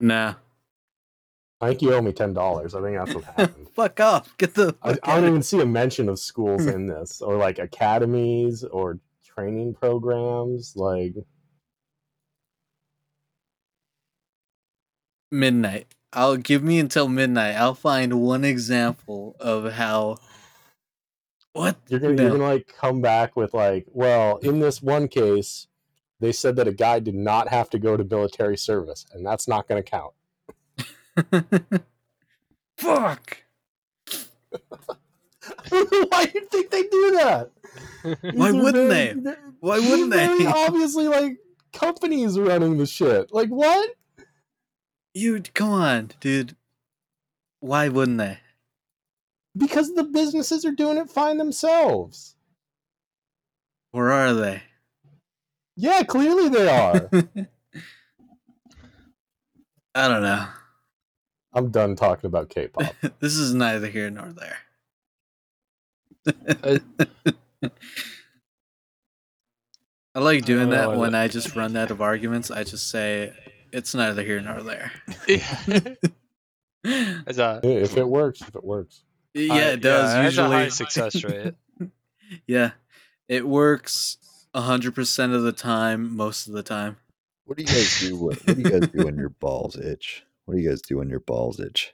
[0.00, 0.34] Nah.
[1.60, 2.74] I think you owe me ten dollars.
[2.74, 3.68] I think that's what happened.
[3.74, 4.36] Fuck off.
[4.38, 7.58] Get the I, I don't even see a mention of schools in this, or like
[7.58, 10.74] academies or training programs.
[10.76, 11.14] Like,
[15.30, 15.86] midnight.
[16.12, 17.56] I'll give me until midnight.
[17.56, 20.16] I'll find one example of how
[21.52, 22.22] what you're gonna No.
[22.22, 25.66] you're gonna like come back with like, well, in this one case,
[26.20, 29.48] they said that a guy did not have to go to military service, and that's
[29.48, 30.12] not gonna count.
[32.78, 33.38] Fuck.
[35.68, 37.50] Why do you think they do that?
[38.34, 39.34] Why wouldn't very- they?
[39.60, 40.46] Why wouldn't they?
[40.46, 41.38] Obviously, like
[41.72, 43.32] companies running the shit.
[43.32, 43.90] Like what?
[45.14, 46.56] You come on, dude.
[47.60, 48.38] Why wouldn't they?
[49.56, 52.36] Because the businesses are doing it fine themselves.
[53.92, 54.62] Where are they?
[55.76, 57.08] Yeah, clearly they are.
[59.94, 60.46] I don't know.
[61.56, 62.94] I'm done talking about K-pop.
[63.20, 64.58] this is neither here nor there.
[66.54, 66.80] I
[70.20, 72.50] like doing don't know that when what- I just run out of arguments.
[72.50, 73.32] I just say
[73.72, 74.92] it's neither here nor there.
[77.26, 79.02] As a, if it works, if it works.
[79.34, 80.70] yeah, high- it does yeah, has a high usually.
[80.70, 81.54] success rate.
[82.46, 82.72] yeah,
[83.28, 84.18] it works
[84.54, 86.96] hundred percent of the time, most of the time.
[87.44, 88.16] What do you guys do?
[88.16, 90.24] When, what do you guys do when your balls itch?
[90.46, 91.92] What do you guys do when your balls itch?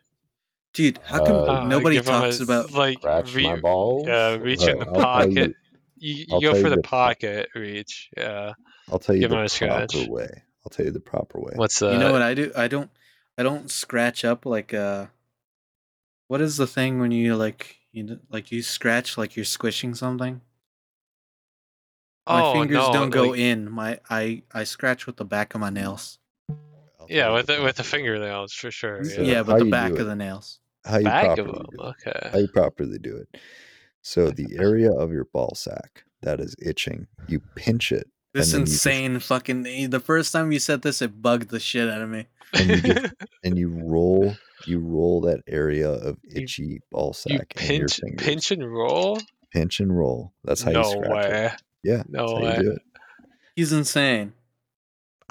[0.74, 2.70] Dude, how come Uh, nobody talks a, about?
[2.72, 4.07] like Scratch re- my balls.
[4.09, 5.57] uh, reach in the I'll tell you- pocket.
[5.96, 8.11] You, you go for the the- pocket reach.
[8.16, 8.55] Yeah.
[8.90, 10.09] I'll tell you Give the 'em a proper scratch.
[10.09, 10.42] way.
[10.64, 11.53] I'll tell you the proper way.
[11.57, 11.92] What's the?
[11.92, 12.53] you know what I do?
[12.57, 12.90] I don't.
[13.38, 15.07] I don't scratch up like uh.
[16.28, 19.94] What is the thing when you like you d- like you scratch like you're squishing
[19.94, 20.40] something?
[22.26, 23.70] My oh, fingers no, don't go like- in.
[23.70, 26.18] My I I scratch with the back of my nails.
[27.03, 28.03] I'll tell Yeah, with the the, with the proper way.
[28.05, 29.05] fingernails for sure.
[29.05, 29.42] So- yeah, Yeah.
[29.42, 30.59] but the back of the nails.
[30.84, 31.66] How you Back of properly them.
[31.76, 31.94] do it.
[32.09, 32.28] Okay.
[32.32, 33.40] How you properly do it.
[34.03, 38.61] So the area of your ball sack that is itching, you pinch it This then
[38.61, 39.90] you just- insane fucking.
[39.90, 42.26] The first time you said this, it bugged the shit out of me.
[42.55, 44.34] and you just and you roll
[44.66, 48.72] you roll that area of You- itchy ball you sack in your pinch pinch and
[48.72, 49.18] roll.
[49.53, 50.32] pinch and roll.
[50.44, 51.32] That's how you no scratch it.
[51.32, 51.53] way.
[51.84, 52.57] Yeah, No that's how way.
[52.57, 52.82] you do it.
[53.57, 54.32] He's insane.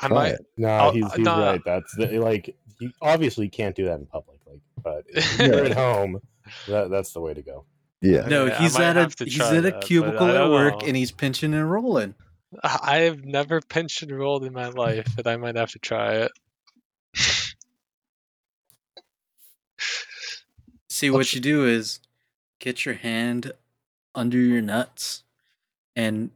[0.02, 0.32] I Try might.
[0.34, 0.45] it.
[0.58, 1.45] No, I'll- he's he's nah.
[1.52, 1.62] right.
[1.66, 4.39] That's the, like you obviously can't do that in public.
[4.47, 6.20] Like, but if you're at home,
[6.68, 7.66] that that's the way to go.
[8.02, 8.22] Yeah.
[8.28, 10.88] No, Okay, I he's at a he's at a that, but cubicle at work know.
[10.88, 12.16] and he's pinching and rolling.
[12.64, 15.80] I I have never pinched and rolled in my life, but I might have to
[15.80, 16.32] try it.
[20.89, 21.99] See what you do is
[22.60, 23.52] get your hand
[24.14, 25.24] under your nuts
[25.95, 26.32] and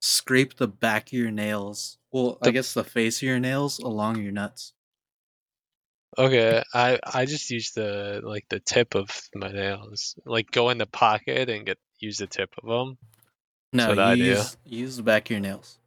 [0.00, 1.98] scrape the back of your nails.
[2.12, 4.72] Well, I guess the face of your nails along your nuts.
[6.16, 10.78] Okay, I I just use the like the tip of my nails, like go in
[10.78, 12.98] the pocket and get use the tip of them
[13.72, 14.30] No, I you do.
[14.30, 15.78] use, use the back of your nails.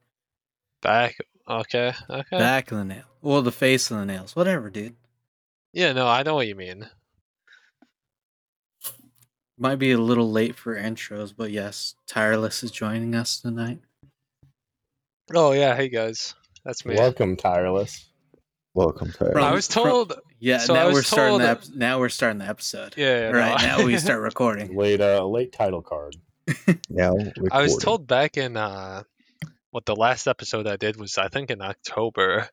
[0.82, 1.16] back.
[1.49, 2.38] Okay, okay.
[2.38, 3.03] Back of the nail.
[3.22, 4.36] Well, the face of the nails.
[4.36, 4.95] Whatever, dude.
[5.74, 6.88] Yeah, no, I know what you mean.
[9.57, 13.80] Might be a little late for intros, but yes, Tireless is joining us tonight.
[15.34, 16.34] Oh yeah, hey guys,
[16.65, 16.95] that's me.
[16.95, 18.09] Welcome, tireless.
[18.74, 19.34] Welcome tireless.
[19.34, 20.13] From- I was from- told.
[20.39, 22.95] Yeah, So now we're starting the ep- now we're starting the episode.
[22.97, 23.67] Yeah, yeah, right no.
[23.78, 24.76] now we start recording.
[24.76, 26.15] Late uh late title card.
[26.89, 27.15] now.
[27.51, 29.03] I was told back in uh,
[29.69, 32.49] what the last episode I did was I think in October.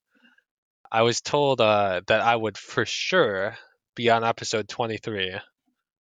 [0.91, 3.57] I was told uh, that I would for sure
[3.95, 5.37] be on episode 23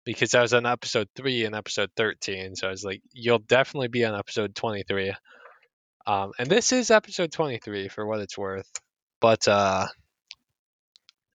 [0.04, 2.54] because I was on episode 3 and episode 13.
[2.54, 5.12] So I was like, you'll definitely be on episode 23.
[6.06, 8.70] Um, and this is episode 23 for what it's worth.
[9.20, 9.86] But uh,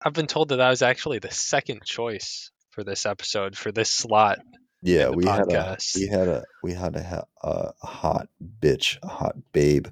[0.04, 3.92] I've been told that I was actually the second choice for this episode, for this
[3.92, 4.40] slot.
[4.82, 8.28] Yeah, the we had a we had a we had a, a, a hot
[8.62, 9.88] bitch, a hot babe,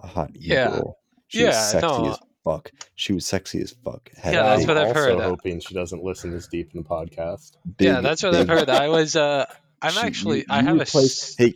[0.00, 0.68] a hot Yeah.
[0.70, 0.98] girl.
[1.28, 2.10] She was Yeah, sexy no.
[2.10, 2.70] as fuck.
[2.94, 4.10] She was sexy as fuck.
[4.16, 5.12] Had Yeah, that's what I've heard.
[5.12, 5.28] also heard.
[5.28, 7.56] hoping she doesn't listen this deep in the podcast.
[7.80, 8.68] yeah, that's what I've heard.
[8.70, 9.46] I was, uh,
[9.80, 10.80] I'm she- you- actually, I you have a.
[10.80, 11.54] replaced- s- Hey,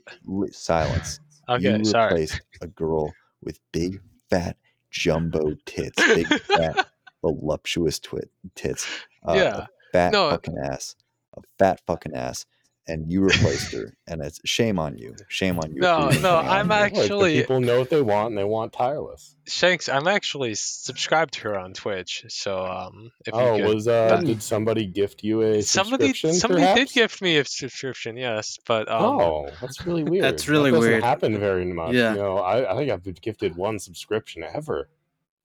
[0.50, 1.20] silence.
[1.48, 2.12] Okay, you sorry.
[2.12, 4.56] replaced a girl with big, fat,
[4.90, 6.86] jumbo tits, big, fat,
[7.22, 8.86] voluptuous twit tits.
[9.26, 9.56] Uh, Yeah.
[9.58, 10.30] a fat No.
[10.30, 10.96] fucking ass,
[11.36, 12.46] a fat fucking ass,
[12.88, 13.92] and you replaced her.
[14.06, 15.16] And it's shame on you.
[15.28, 15.80] Shame on you.
[15.80, 19.34] No, no, I'm to- Look, Actually- people know what they want and they want tireless.
[19.48, 22.24] Shanks, I'm actually subscribed to her on Twitch.
[22.28, 26.08] So, um, if Oh, you could, was uh that- did somebody gift you a somebody,
[26.08, 26.34] subscription?
[26.40, 30.24] somebody did gift me a subscription, yes, but um, oh, that's really weird.
[30.24, 31.04] That's really that doesn't weird.
[31.04, 31.94] Happen very much.
[31.94, 32.12] Yeah.
[32.12, 34.88] You know, I, I think I've been gifted one subscription ever.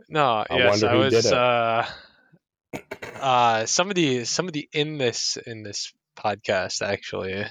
[0.10, 1.34] no, I yes, wonder I who was, did it.
[1.34, 1.86] uh,
[3.20, 5.94] uh, somebody, somebody in this in this
[6.24, 7.46] podcast actually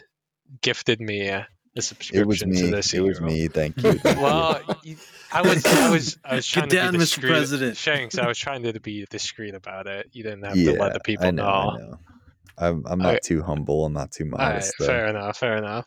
[0.63, 1.47] gifted me a
[1.79, 2.63] subscription It was to me.
[2.71, 2.93] this.
[2.95, 3.49] It was me.
[3.49, 3.93] Thank you.
[3.95, 4.21] Thank.
[4.21, 4.97] Well, you-
[5.33, 7.07] I was, I was, I was Get trying down, to be Mr.
[7.07, 7.29] discreet.
[7.31, 7.77] President.
[7.77, 10.09] Shanks, I was trying to be discreet about it.
[10.13, 11.45] You didn't have yeah, to let the people I know.
[11.45, 11.99] I know.
[12.59, 13.23] I'm I'm not Alright.
[13.23, 13.87] too humble.
[13.87, 14.75] I'm not too modest.
[14.79, 14.87] though.
[14.87, 15.87] fair enough, fair enough.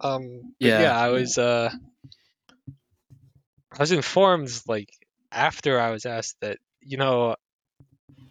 [0.00, 0.82] Um, Yeah.
[0.82, 1.70] yeah, I was uh,
[3.72, 4.90] I was informed like
[5.30, 7.36] after I was asked that you know,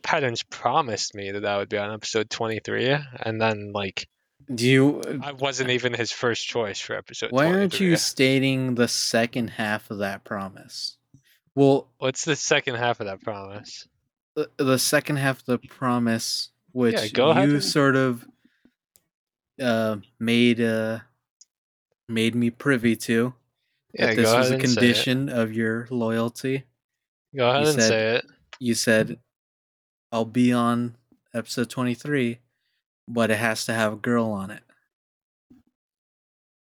[0.03, 4.07] Patterns promised me that I would be on episode 23, and then like
[4.53, 5.01] Do you?
[5.23, 7.31] I wasn't even his first choice for episode.
[7.31, 10.97] Why aren't you stating the second half of that promise?
[11.55, 13.87] Well, What's the second half of that promise?
[14.35, 18.25] the, the second half of the promise, which go you and- sort of
[19.61, 20.99] uh, made uh,
[22.07, 23.33] made me privy to.
[23.93, 24.75] Yeah, that this go was ahead a and say it.
[24.79, 26.63] condition of your loyalty.
[27.35, 28.25] Go ahead You and said- say it.
[28.59, 29.19] You said,
[30.11, 30.95] "I'll be on
[31.33, 32.39] episode twenty three,
[33.07, 34.63] but it has to have a girl on it."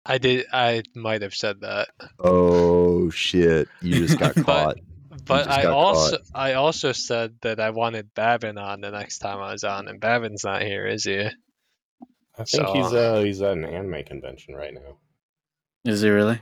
[0.05, 0.45] I did.
[0.53, 1.89] I might have said that,
[2.19, 3.67] Oh shit!
[3.81, 4.77] You just got caught.
[5.25, 6.25] but just I also caught.
[6.33, 9.99] I also said that I wanted Babin on the next time I was on, and
[9.99, 11.19] Babin's not here, is he?
[11.19, 14.97] I think So- he's uh he's at an anime convention right now.
[15.83, 16.39] Is he really?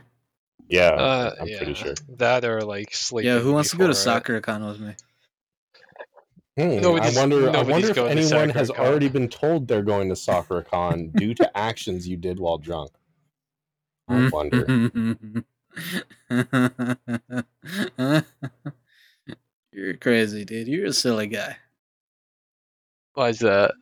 [0.68, 1.94] Yeah, Uh, I'm yeah, pretty sure.
[2.18, 3.32] that or like sleeping.
[3.32, 3.40] yeah.
[3.40, 4.24] Who wants to go to before it.
[4.44, 4.96] SakuraCon with me?
[6.58, 7.50] Hmm, I wonder.
[7.50, 8.80] I wonder if anyone has SakuraCon.
[8.80, 12.92] already been told they're going to SakuraCon due to actions you did while drunk.
[14.08, 14.66] I wonder.
[19.72, 20.68] You're crazy, dude.
[20.70, 21.58] You're a silly guy.
[23.16, 23.74] Why is that?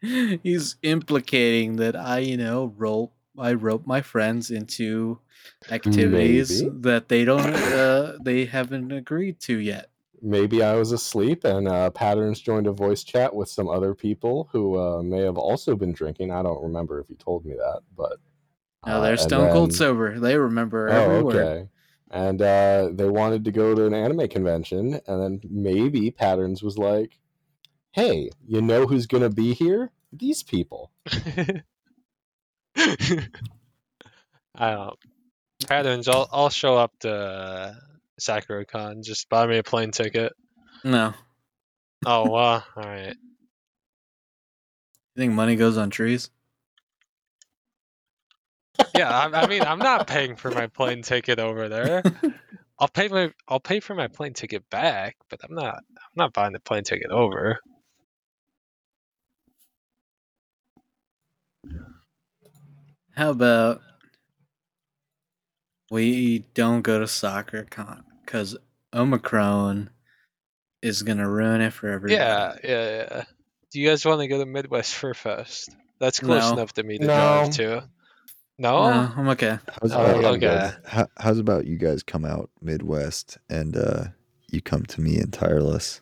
[0.00, 5.18] He's implicating that I, you know, rope I rope my friends into
[5.70, 6.74] activities Maybe.
[6.80, 9.90] that they don't uh they haven't agreed to yet.
[10.26, 14.50] Maybe I was asleep and uh, Patterns joined a voice chat with some other people
[14.52, 16.32] who uh, may have also been drinking.
[16.32, 18.18] I don't remember if he told me that, but
[18.86, 20.20] Now uh, they're and stone cold sober.
[20.20, 21.52] They remember Oh, every word.
[21.52, 21.68] okay.
[22.10, 26.78] And uh, they wanted to go to an anime convention, and then maybe Patterns was
[26.78, 27.18] like,
[27.92, 29.92] "Hey, you know who's gonna be here?
[30.12, 30.92] These people."
[34.56, 34.98] I don't.
[35.68, 36.08] Patterns.
[36.08, 37.76] I'll I'll show up to
[38.16, 39.02] uh, SakuraCon.
[39.02, 40.32] Just buy me a plane ticket.
[40.84, 41.14] No.
[42.04, 42.62] Oh wow.
[42.76, 43.16] all right.
[45.14, 46.30] You think money goes on trees?
[48.94, 49.10] Yeah.
[49.10, 52.02] I, I mean, I'm not paying for my plane ticket over there.
[52.78, 56.32] I'll pay my I'll pay for my plane ticket back, but I'm not I'm not
[56.34, 57.58] buying the plane ticket over.
[63.16, 63.80] How about
[65.90, 68.56] we don't go to SakuraCon because
[68.92, 69.88] Omicron
[70.82, 72.14] is gonna ruin it for everybody.
[72.20, 73.24] Yeah, yeah, yeah.
[73.72, 75.70] Do you guys want to go to Midwest Fur Fest?
[75.98, 76.52] That's close No.
[76.52, 77.14] enough to me to No.
[77.14, 77.88] drive to.
[78.58, 78.90] No.
[78.90, 79.58] No, I'm okay.
[79.80, 80.38] How's Oh, about, you okay.
[80.46, 84.04] guys, how, how's about you guys come out Midwest and uh,
[84.50, 86.00] you come to me in tireless?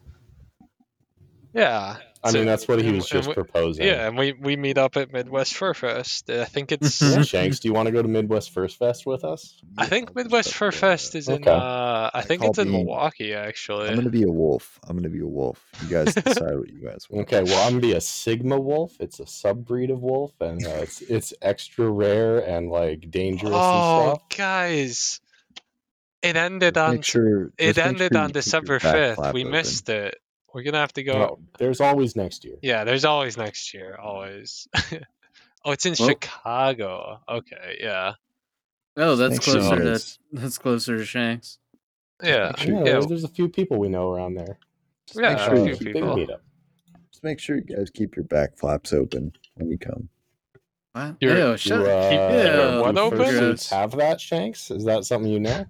[1.53, 1.97] Yeah.
[2.27, 3.85] I So- mean, that's what he was just we- proposing.
[3.85, 6.31] Yeah, and we we meet up at Midwest Fur Fest.
[6.31, 9.25] I think it's Yeah, Shanks, do you want to go to Midwest Fur Fest with
[9.25, 9.61] us?
[9.77, 13.89] I think Midwest Fur Fest is in uh I think it's in I'll Milwaukee actually.
[13.91, 14.81] I'm gonna be a wolf.
[14.89, 15.63] I'm gonna be a wolf.
[15.83, 17.27] You guys decide what you guys want.
[17.31, 18.97] Okay, well, I'm gonna be a Sigma wolf.
[19.01, 23.55] It's a subbreed of wolf, and uh, it's it's extra rare and like dangerous and
[23.55, 24.29] Oh, stuff.
[24.39, 25.21] guys.
[26.23, 29.35] It ended on sure, it ended sure on you keep your December 5th.
[29.35, 29.53] We open.
[29.53, 30.17] missed it.
[30.55, 32.55] We're going to have to go No, there's always next year.
[32.63, 34.69] Yeah, there's always next year, always.
[35.65, 37.19] oh, it's in Well- Chicago.
[37.29, 38.13] Okay, yeah.
[38.97, 41.59] Oh, that's Make closer you to guys- that's closer to Shanks.
[42.23, 42.55] Yeah.
[42.57, 44.57] Sure Yeah, there's, there's a few people we know around there.
[45.09, 46.27] Just make sure a you few keep, Big people.
[47.11, 50.09] just make sure you guys keep your back flaps open when you come.
[50.93, 51.17] What?
[51.21, 53.19] You're- Ew, You, shut uh, keep your one open?
[53.19, 54.71] fursuits have that, Shanks?
[54.71, 55.67] Is that something you know?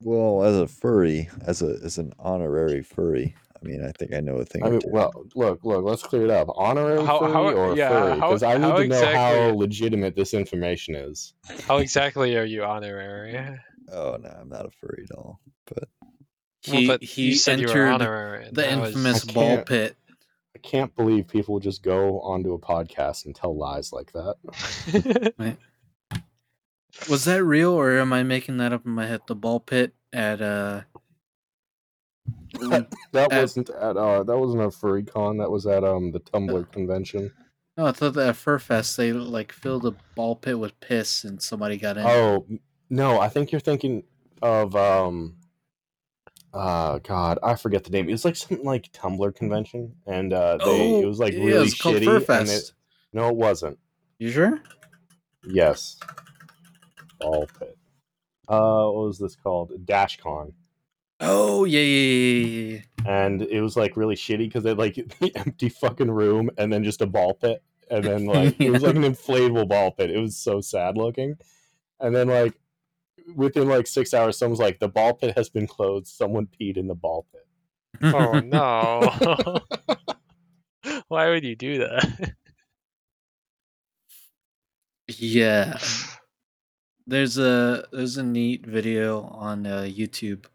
[0.00, 4.20] Well, as a furry, as a as an honorary furry, I mean, I think I
[4.20, 4.62] know a thing.
[4.62, 4.88] I or mean, two.
[4.90, 5.84] well, look, look.
[5.84, 6.48] Let's clear it up.
[6.56, 8.14] Honorary How- furry how- or yeah, furry?
[8.14, 11.34] Because I need to know how legitimate this information is.
[11.66, 13.36] How exactly are you honorary?
[13.92, 15.40] oh no, I'm not a furry at all.
[15.66, 15.88] But
[16.62, 18.44] He well, but he you said you were entered honorary.
[18.52, 19.96] the that was- infamous ball pit.
[20.56, 25.34] I can't believe people just go onto a podcast and tell lies like that.
[27.10, 29.22] Was that real or am I making that up in my head?
[29.26, 30.82] The ball pit at uh
[32.60, 35.38] that At- wasn't at uh that wasn't a furry con.
[35.38, 37.32] That was at um the Tumblr convention.
[37.76, 41.42] No, I thought that at Furfest they like filled a ball pit with piss and
[41.42, 42.04] somebody got in.
[42.06, 42.46] Oh
[42.90, 44.04] no, I think you're thinking
[44.42, 45.36] of um.
[46.52, 48.08] Uh, God, I forget the name.
[48.08, 51.44] It was like something like Tumblr convention, and uh, they it was like Oh, yeah,
[51.46, 52.28] really it's called shitty.
[52.40, 52.72] And it,
[53.12, 53.76] no, it wasn't.
[54.20, 54.62] You sure?
[55.44, 55.98] Yes.
[57.18, 57.76] Ball pit.
[58.46, 59.72] Uh, what was this called?
[59.84, 60.52] DashCon.
[61.20, 63.22] Oh yeah, yeah, yeah, yeah, yeah.
[63.24, 66.72] And it was like really shitty because they had like the empty fucking room and
[66.72, 67.62] then just a ball pit.
[67.90, 70.10] And then like it was like an inflatable ball pit.
[70.10, 71.36] It was so sad looking.
[72.00, 72.54] And then like
[73.34, 76.08] within like six hours, someone's like, the ball pit has been closed.
[76.08, 77.46] Someone peed in the ball pit.
[78.14, 79.60] Oh no.
[81.08, 82.34] Why would you do that?
[85.06, 85.78] Yeah.
[87.06, 90.46] There's a there's a neat video on uh, YouTube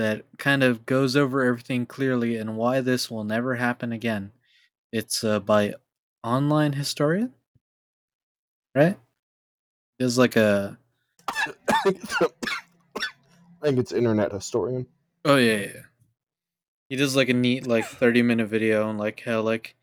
[0.00, 4.32] that kind of goes over everything clearly and why this will never happen again.
[4.92, 5.74] It's uh, by
[6.24, 7.34] online historian,
[8.74, 8.98] right?
[9.98, 10.78] There's like a
[11.28, 11.92] I
[13.62, 14.86] think it's internet historian.
[15.24, 15.82] oh yeah, yeah.
[16.88, 19.76] He does like a neat like 30 minute video on like how like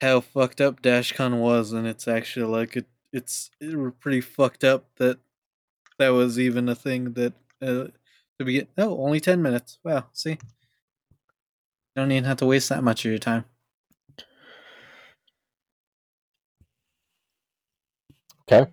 [0.00, 4.62] how fucked up Dashcon was and it's actually like it it's it were pretty fucked
[4.64, 5.18] up that
[5.98, 7.88] that was even a thing that uh
[8.38, 8.68] to get?
[8.78, 10.38] oh only 10 minutes wow see You
[11.96, 13.44] don't even have to waste that much of your time
[18.50, 18.70] Okay.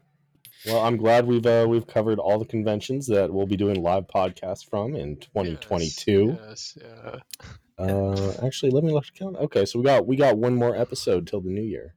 [0.65, 4.07] Well, I'm glad we've uh, we've covered all the conventions that we'll be doing live
[4.07, 6.38] podcasts from in 2022.
[6.48, 7.15] Yes, yeah.
[7.77, 9.40] Uh, actually, let me look at the calendar.
[9.41, 11.95] Okay, so we got we got one more episode till the new year.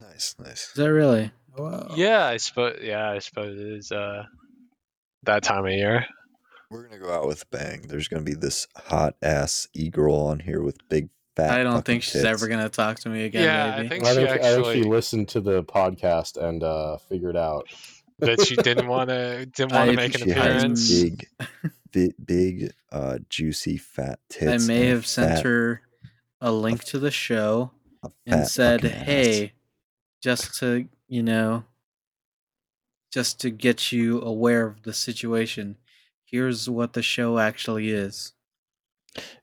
[0.00, 0.68] Nice, nice.
[0.68, 1.92] is that really wow.
[1.96, 4.24] Yeah, I suppose yeah, I suppose it is uh
[5.24, 6.06] that time of year.
[6.70, 7.82] We're gonna go out with bang.
[7.88, 11.50] There's gonna be this hot ass e girl on here with big fat.
[11.60, 12.24] i don't think she's tits.
[12.24, 14.78] ever gonna talk to me again Yeah, I maybe think I, she think, I actually
[14.78, 17.68] actually- listened to the podcast and uh, figured out.
[18.20, 20.90] That she didn't wanna didn't wanna make an She has appearance.
[21.02, 21.26] big,
[21.92, 24.64] big, big, uh, juicy fat tits.
[24.64, 25.82] i may have sent fat- her
[26.40, 27.70] a link to the show
[28.26, 29.06] and said, fucking ass.
[29.06, 29.52] "Hey,
[30.22, 31.64] just to you know,
[33.10, 35.76] just to get you aware of the situation,
[36.30, 38.34] here's what the show actually is."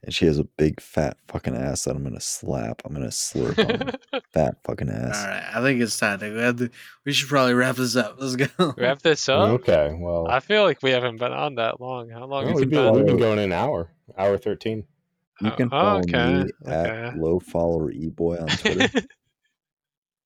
[0.03, 2.81] and she has a big fat fucking ass that I'm gonna slap.
[2.85, 5.23] I'm gonna slurp on her fat fucking ass.
[5.23, 6.33] All right, I think it's time to.
[6.33, 6.69] We, have to,
[7.05, 8.15] we should probably wrap this up.
[8.19, 8.73] Let's go.
[8.77, 9.49] Wrap this up.
[9.49, 12.09] Okay, well, I feel like we haven't been on that long.
[12.09, 12.93] How long no, have we've, been, been?
[12.93, 14.83] we've been going an hour, hour 13.
[15.39, 17.19] You Oh, can follow okay, me at okay.
[17.19, 19.07] low follower eboy on Twitter.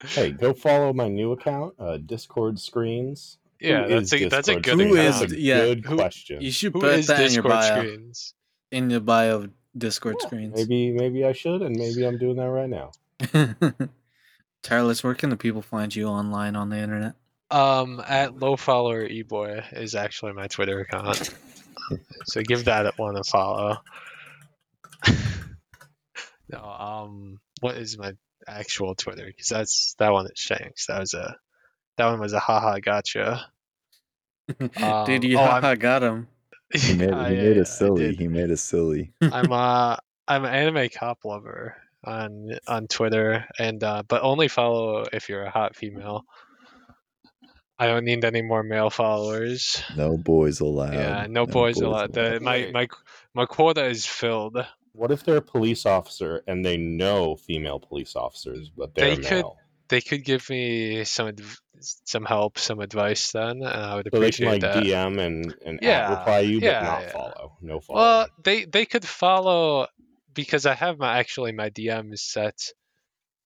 [0.04, 3.38] Hey, go follow my new account, uh, Discord Screens.
[3.62, 4.96] Who yeah, that's is a that's a good Who Screens?
[4.98, 5.32] is- That's account.
[5.34, 6.42] a yeah, good who- question.
[6.42, 7.78] You should Who put is that in your Discord bio.
[7.80, 8.34] screens?
[8.72, 10.54] In your bio of Discord Yeah, screens.
[10.56, 12.92] Maybe maybe I should, and maybe I'm doing that right now.
[14.64, 17.14] Tireless, where can the people find you online on the internet?
[17.50, 21.30] Um, at low follower eboy is actually my Twitter account.
[22.26, 23.78] so give that one a follow.
[26.50, 28.14] no, um, what is my
[28.48, 29.26] actual Twitter?
[29.26, 30.88] Because that's that one that Shanks.
[30.88, 31.36] That was a
[32.02, 33.46] that one was a haha gotcha.
[34.60, 34.70] Um,
[35.06, 36.28] Dude, you oh, haha got him.
[36.74, 38.16] He made, Yeah, he yeah, made yeah, I a silly.
[38.16, 39.12] He made a silly.
[39.22, 39.98] I'm uh
[40.28, 45.44] I'm an anime cop lover on on Twitter and uh but only follow if you're
[45.44, 46.24] a hot female.
[47.78, 49.84] I don't need any more male followers.
[49.98, 50.94] No boys allowed.
[50.94, 52.14] yeah, no, boys, allowed.
[52.14, 52.88] The, my my
[53.36, 54.58] my quota is filled.
[54.94, 59.22] What if they're a police officer and they know female police officers, but they're They
[59.22, 59.58] could- male?
[59.92, 61.32] They could give me some
[61.82, 64.84] some help, some advice then, and I would So they can like that.
[64.84, 67.12] DM and and Yeah, reply you, but yeah, not yeah.
[67.12, 67.58] follow.
[67.62, 68.00] No follow.
[68.00, 69.88] Well, they they could follow
[70.34, 72.58] because I have my actually my DMs set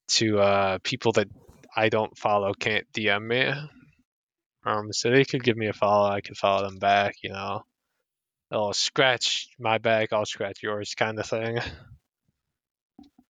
[0.10, 1.28] to uh people that
[1.76, 3.52] I don't follow can't DM me.
[4.66, 6.10] Um, so they could give me a follow.
[6.10, 7.16] I could follow them back.
[7.24, 7.64] You know,
[8.52, 11.58] they'll scratch my back, I'll scratch yours, kind of thing.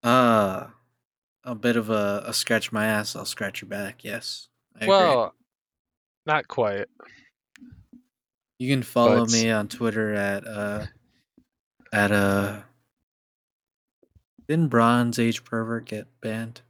[0.04, 0.68] Uh,
[1.46, 4.04] a bit of a, a scratch my ass, I'll scratch your back.
[4.04, 4.48] Yes.
[4.76, 4.90] I agree.
[4.90, 5.34] well,
[6.26, 6.88] not quite.
[8.60, 10.86] you can follow but- me on Twitter at uh
[11.94, 12.62] at uh.
[14.48, 16.62] Didn't Bronze Age Pervert get banned?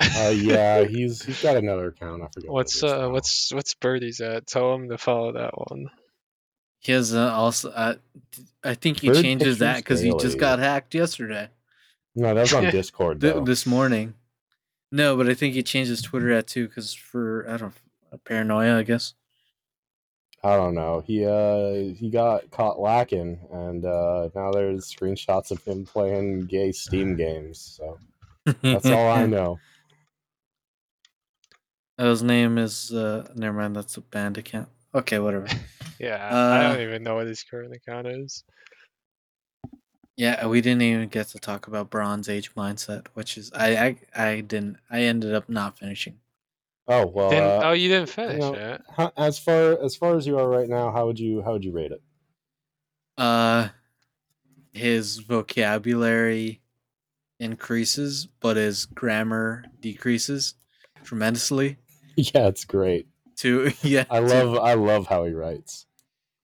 [0.00, 2.22] uh, yeah, he's he's got another account.
[2.22, 2.50] I forget.
[2.50, 3.10] What's is uh now.
[3.10, 4.46] what's what's Birdie's at?
[4.46, 5.90] Tell him to follow that one.
[6.80, 7.70] He has uh, also.
[7.70, 7.94] Uh,
[8.64, 11.48] I think he Bird changes that because he just got hacked yesterday.
[12.14, 13.44] No, that was on Discord Th- though.
[13.44, 14.14] this morning.
[14.90, 17.74] No, but I think he changed his Twitter at too because for I don't
[18.12, 19.14] know, paranoia, I guess.
[20.44, 21.00] I don't know.
[21.06, 26.72] He uh he got caught lacking, and uh now there's screenshots of him playing gay
[26.72, 27.78] Steam games.
[27.78, 27.98] So
[28.62, 29.58] that's all I know.
[31.98, 34.68] Oh, his name is uh never mind, that's a band account.
[34.94, 35.46] Okay, whatever.
[35.98, 38.44] Yeah, I Uh, don't even know what his current account is.
[40.16, 44.24] Yeah, we didn't even get to talk about Bronze Age mindset, which is I I,
[44.30, 46.18] I didn't I ended up not finishing.
[46.88, 47.30] Oh well.
[47.30, 48.82] Didn't, uh, oh, you didn't finish know, it.
[48.96, 51.64] how, as far as far as you are right now, how would you how would
[51.64, 52.02] you rate it?
[53.16, 53.68] Uh
[54.72, 56.62] his vocabulary
[57.38, 60.54] increases, but his grammar decreases
[61.04, 61.76] tremendously.
[62.16, 63.06] yeah, it's great.
[63.38, 65.86] To yeah, I to- love I love how he writes.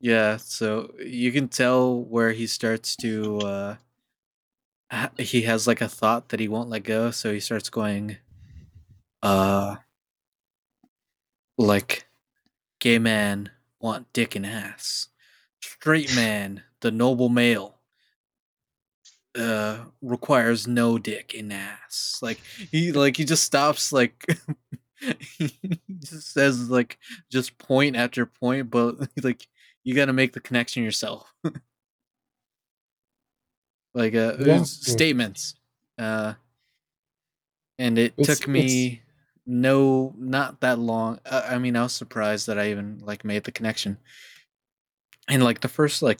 [0.00, 3.76] Yeah, so you can tell where he starts to uh
[5.18, 8.18] he has like a thought that he won't let go, so he starts going,
[9.22, 9.76] uh,
[11.56, 12.06] like,
[12.80, 13.50] gay man
[13.80, 15.08] want dick and ass,
[15.62, 17.80] straight man, the noble male,
[19.36, 22.18] uh, requires no dick and ass.
[22.22, 24.24] Like he, like he just stops, like.
[25.38, 25.50] he
[26.00, 26.98] just says like
[27.30, 29.46] just point after point but like
[29.84, 31.32] you got to make the connection yourself.
[33.94, 35.54] Like uh Yeah, statements
[35.98, 36.34] uh
[37.78, 39.02] and it It's- took me
[39.46, 43.44] no not that long uh, i mean i was surprised that i even like made
[43.44, 43.96] the connection.
[45.26, 46.18] And like the first like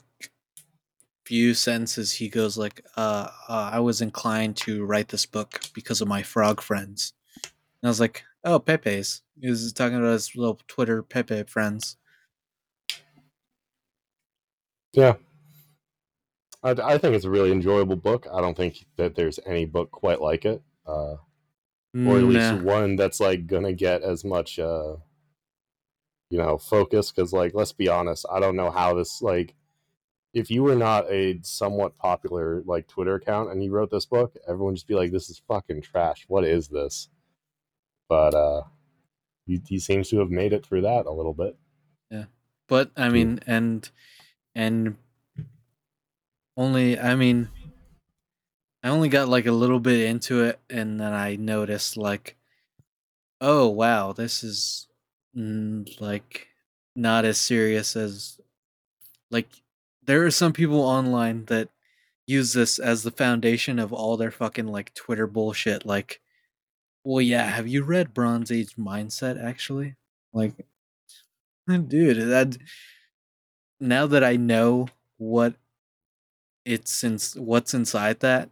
[1.25, 6.01] few sentences he goes like uh, uh i was inclined to write this book because
[6.01, 7.13] of my frog friends.
[7.43, 9.21] And i was like oh pepe's.
[9.39, 11.97] He was talking about his little twitter pepe friends
[14.93, 15.15] Yeah.
[16.63, 18.27] I, I think it's a really enjoyable book.
[18.31, 21.15] I don't think that there's any book quite like it, uh,
[22.05, 22.61] or at least Nah.
[22.61, 24.97] one that's like gonna get as much, uh,
[26.29, 27.11] you know, focus.
[27.11, 29.55] Because, like, let's be honest, I don't know how this like.
[30.31, 34.35] If you were not a somewhat popular like Twitter account and you wrote this book,
[34.47, 36.25] everyone would just be like, "This is fucking trash.
[36.27, 37.09] What is this?"
[38.07, 38.63] But uh,
[39.47, 41.57] he, he seems to have made it through that a little bit.
[42.11, 42.25] Yeah,
[42.67, 43.89] but i mean and
[44.55, 44.95] and
[46.57, 47.49] only i mean
[48.83, 52.35] i only got like a little bit into it and then i noticed like
[53.41, 54.87] oh wow this is
[55.35, 56.47] mm, like
[56.95, 58.39] not as serious as
[59.31, 59.49] like
[60.03, 61.69] there are some people online that
[62.27, 66.21] use this as the foundation of all their fucking like twitter bullshit like
[67.03, 69.95] well yeah have you read bronze age mindset actually?
[70.33, 70.53] Like
[71.87, 72.57] dude that
[73.79, 74.87] now that i know
[75.17, 75.53] what
[76.65, 78.49] it's since what's inside that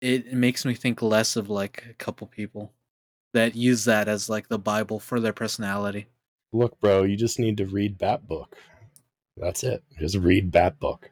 [0.00, 2.72] it makes me think less of like a couple people
[3.32, 6.06] that use that as like the bible for their personality
[6.52, 8.56] Look, bro, you just need to read Bat Book.
[9.36, 9.82] That's it.
[9.98, 11.10] Just read Bat Book.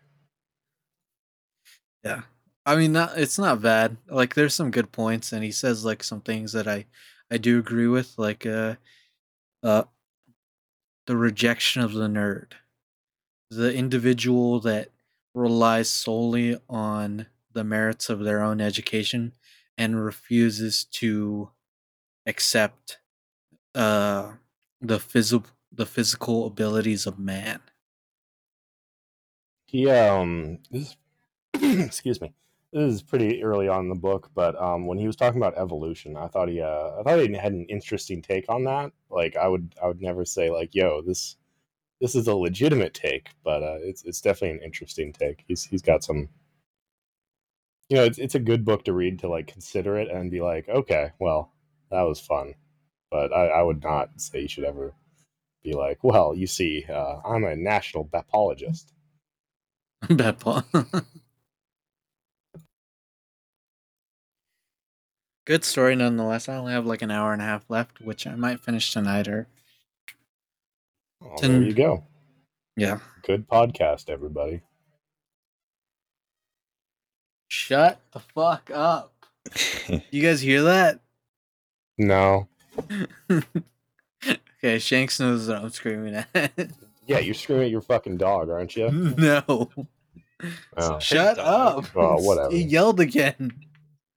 [2.05, 2.23] yeah
[2.67, 6.03] i mean not it's not bad like there's some good points and he says like
[6.03, 6.85] some things that i
[7.31, 8.75] i do agree with like uh
[9.63, 9.85] uh
[11.07, 12.53] the rejection of the nerd
[13.57, 14.91] the individual that
[15.35, 19.33] relies solely on the merits of their own education
[19.77, 21.51] and refuses to
[22.27, 23.01] accept
[23.75, 24.35] uh
[24.81, 27.63] the physical the physical abilities of man
[29.67, 30.97] He um this
[31.55, 32.35] excuse me.
[32.73, 35.59] This is pretty early on in the book, but um when he was talking about
[35.59, 38.93] evolution, I thought he uh I thought he had an interesting take on that.
[39.11, 41.37] Like I would I would never say like, yo, this
[42.01, 45.45] this is a legitimate take, but uh it's it's definitely an interesting take.
[45.47, 46.29] He's he's got some
[47.89, 50.41] you know, it's it's a good book to read to like consider it and be
[50.41, 51.53] like, okay, well,
[51.91, 52.55] that was fun.
[53.11, 54.95] But I, I would not say you should ever
[55.63, 58.93] be like, well, you see, uh, I'm a national bapologist.
[60.11, 60.63] bad paul
[65.47, 68.35] good story nonetheless i only have like an hour and a half left which i
[68.35, 69.47] might finish tonight or
[71.23, 72.05] Oh, there you go.
[72.77, 74.61] yeah Good podcast, everybody.
[77.49, 79.13] shut the fuck up
[80.11, 81.01] you guys hear that
[81.99, 82.49] No.
[83.31, 86.53] okay shanks knows what i'm screaming at
[87.07, 88.91] Yeah, you're screaming at your fucking dog, aren't you?
[88.91, 89.69] no
[90.77, 90.99] Oh.
[91.01, 91.85] shut dog.
[91.85, 92.51] up Oh, whatever.
[92.51, 93.53] he yelled again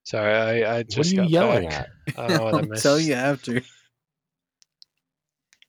[0.04, 1.88] Sorry, I, I just What are you got yelling back.
[2.08, 2.18] at?
[2.18, 3.60] I don't know what I I'll tell you after.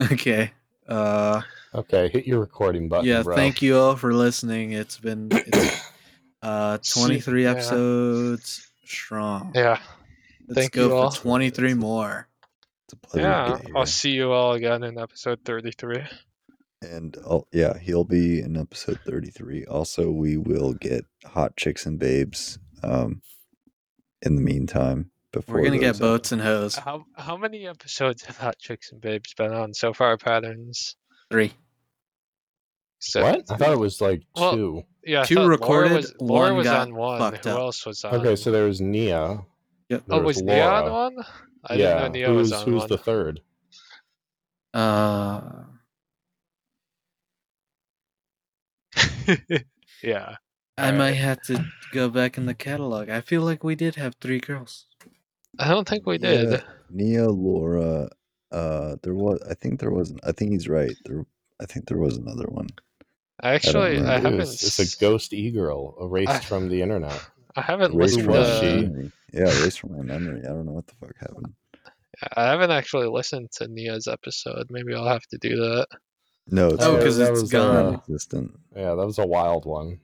[0.01, 0.51] Okay.
[0.89, 1.41] Uh
[1.73, 3.35] Okay, hit your recording button, yeah, bro.
[3.35, 4.71] thank you all for listening.
[4.71, 5.91] It's been it's
[6.41, 7.51] uh 23 yeah.
[7.51, 9.51] episodes strong.
[9.53, 9.79] Yeah,
[10.47, 11.11] Let's thank go you for all.
[11.11, 12.27] 23 more.
[12.85, 13.57] It's a pleasure yeah.
[13.59, 13.77] here.
[13.77, 16.05] I'll see you all again in episode 33.
[16.81, 19.65] And oh, yeah, he'll be in episode 33.
[19.65, 23.21] Also, we will get Hot Chicks and Babes um,
[24.23, 25.11] in the meantime.
[25.31, 26.75] Before We're going to get those boats and hoes.
[26.75, 30.17] How how many episodes have Hot Chicks and Babes been on so far?
[30.17, 30.95] Patterns.
[31.31, 31.53] 3.
[32.99, 33.43] So, What?
[33.49, 34.83] I thought it was like Well, two.
[35.05, 37.19] Yeah, I Two recorded, Laura was, Laura one was on one.
[37.19, 37.45] Who up.
[37.45, 38.15] else was on?
[38.15, 39.43] Okay, so there was Nia.
[39.89, 40.03] Yep.
[40.07, 40.91] there oh, was Nia on Laura.
[41.15, 41.25] one?
[41.65, 42.89] I yeah, didn't know Nia was who's on who's one.
[42.89, 43.41] the third?
[44.73, 45.41] Uh
[50.03, 50.35] yeah.
[50.77, 50.97] I Alright.
[50.97, 53.09] might have to go back in the catalog.
[53.09, 54.85] I feel like we did have three girls.
[55.59, 56.51] I don't think we did.
[56.51, 58.09] Yeah, Nia, Laura.
[58.51, 59.39] Uh, there was.
[59.49, 60.13] I think there was.
[60.23, 60.95] I think he's right.
[61.05, 61.25] There.
[61.61, 62.67] I think there was another one.
[63.43, 64.11] Actually, I, remember.
[64.11, 64.33] haven't.
[64.33, 67.19] It was- it's a ghost e girl erased I- from the internet.
[67.55, 68.59] I haven't Erase listened from my to.
[68.59, 68.81] she?
[68.87, 69.11] memory.
[69.33, 70.41] Yeah, erase from my memory.
[70.45, 71.53] I don't know what the fuck happened.
[72.35, 74.67] I haven't actually listened to Nia's episode.
[74.69, 75.87] Maybe I'll have to do that.
[76.47, 77.95] No, it's Oh, Yeah, 'cause that it's was, gone.
[77.95, 78.39] uh,
[78.75, 79.99] yeah, that was a wild one.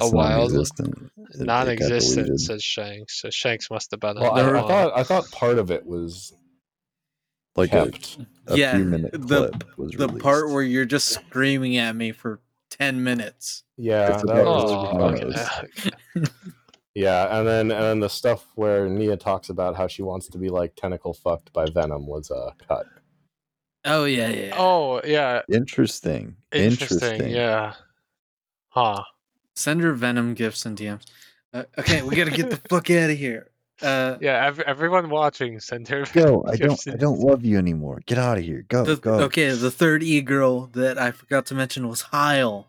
[0.00, 0.94] A It's wild- non-existent.
[1.16, 3.20] It- it Non-existent says Shanks.
[3.20, 4.18] So Shanks must have been.
[4.18, 6.32] Well, on I, I thought I thought part of it was
[7.56, 8.18] like a, kept.
[8.48, 12.12] a Yeah, few minute the- clip was The part where you're just screaming at me
[12.12, 12.40] for
[12.70, 13.62] ten minutes.
[13.76, 15.90] Yeah, It's that about- was Oh, really okay.
[16.14, 16.26] funny.
[16.94, 20.38] yeah, and then and then the stuff where Nia talks about how she wants to
[20.38, 22.86] be like tentacle fucked by Venom was uh, cut.
[23.84, 24.46] Oh yeah, yeah.
[24.46, 24.54] yeah.
[24.56, 26.36] Oh yeah, Interesting.
[26.52, 26.98] interesting.
[27.08, 27.30] Interesting.
[27.30, 27.74] Yeah.
[28.68, 29.02] Huh.
[29.56, 31.04] Send her Venom gifts and DMs.
[31.52, 33.48] Uh, okay, we gotta get the fuck out of here.
[33.82, 34.46] Uh, Yeah.
[34.46, 36.04] Ev- everyone watching, send her.
[36.12, 36.44] Go.
[36.48, 36.80] I don't.
[36.88, 38.00] I don't love you anymore.
[38.06, 38.64] Get out of here.
[38.68, 38.84] Go.
[38.84, 39.14] the, go.
[39.24, 42.68] okay, the third e girl that I forgot to mention was Heil.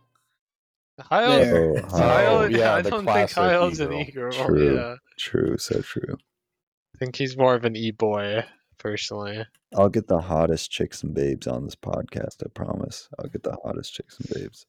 [0.99, 1.39] Kyle.
[1.39, 1.77] There.
[1.77, 4.33] Oh, Kyle yeah, I the don't think classic Kyle's an e-girl.
[4.33, 4.45] e-girl.
[4.47, 4.75] True.
[4.75, 4.95] Yeah.
[5.17, 5.57] True.
[5.57, 6.15] So true.
[6.15, 8.45] I think he's more of an e-boy,
[8.77, 9.45] personally.
[9.75, 12.41] I'll get the hottest chicks and babes on this podcast.
[12.45, 13.09] I promise.
[13.19, 14.65] I'll get the hottest chicks and babes.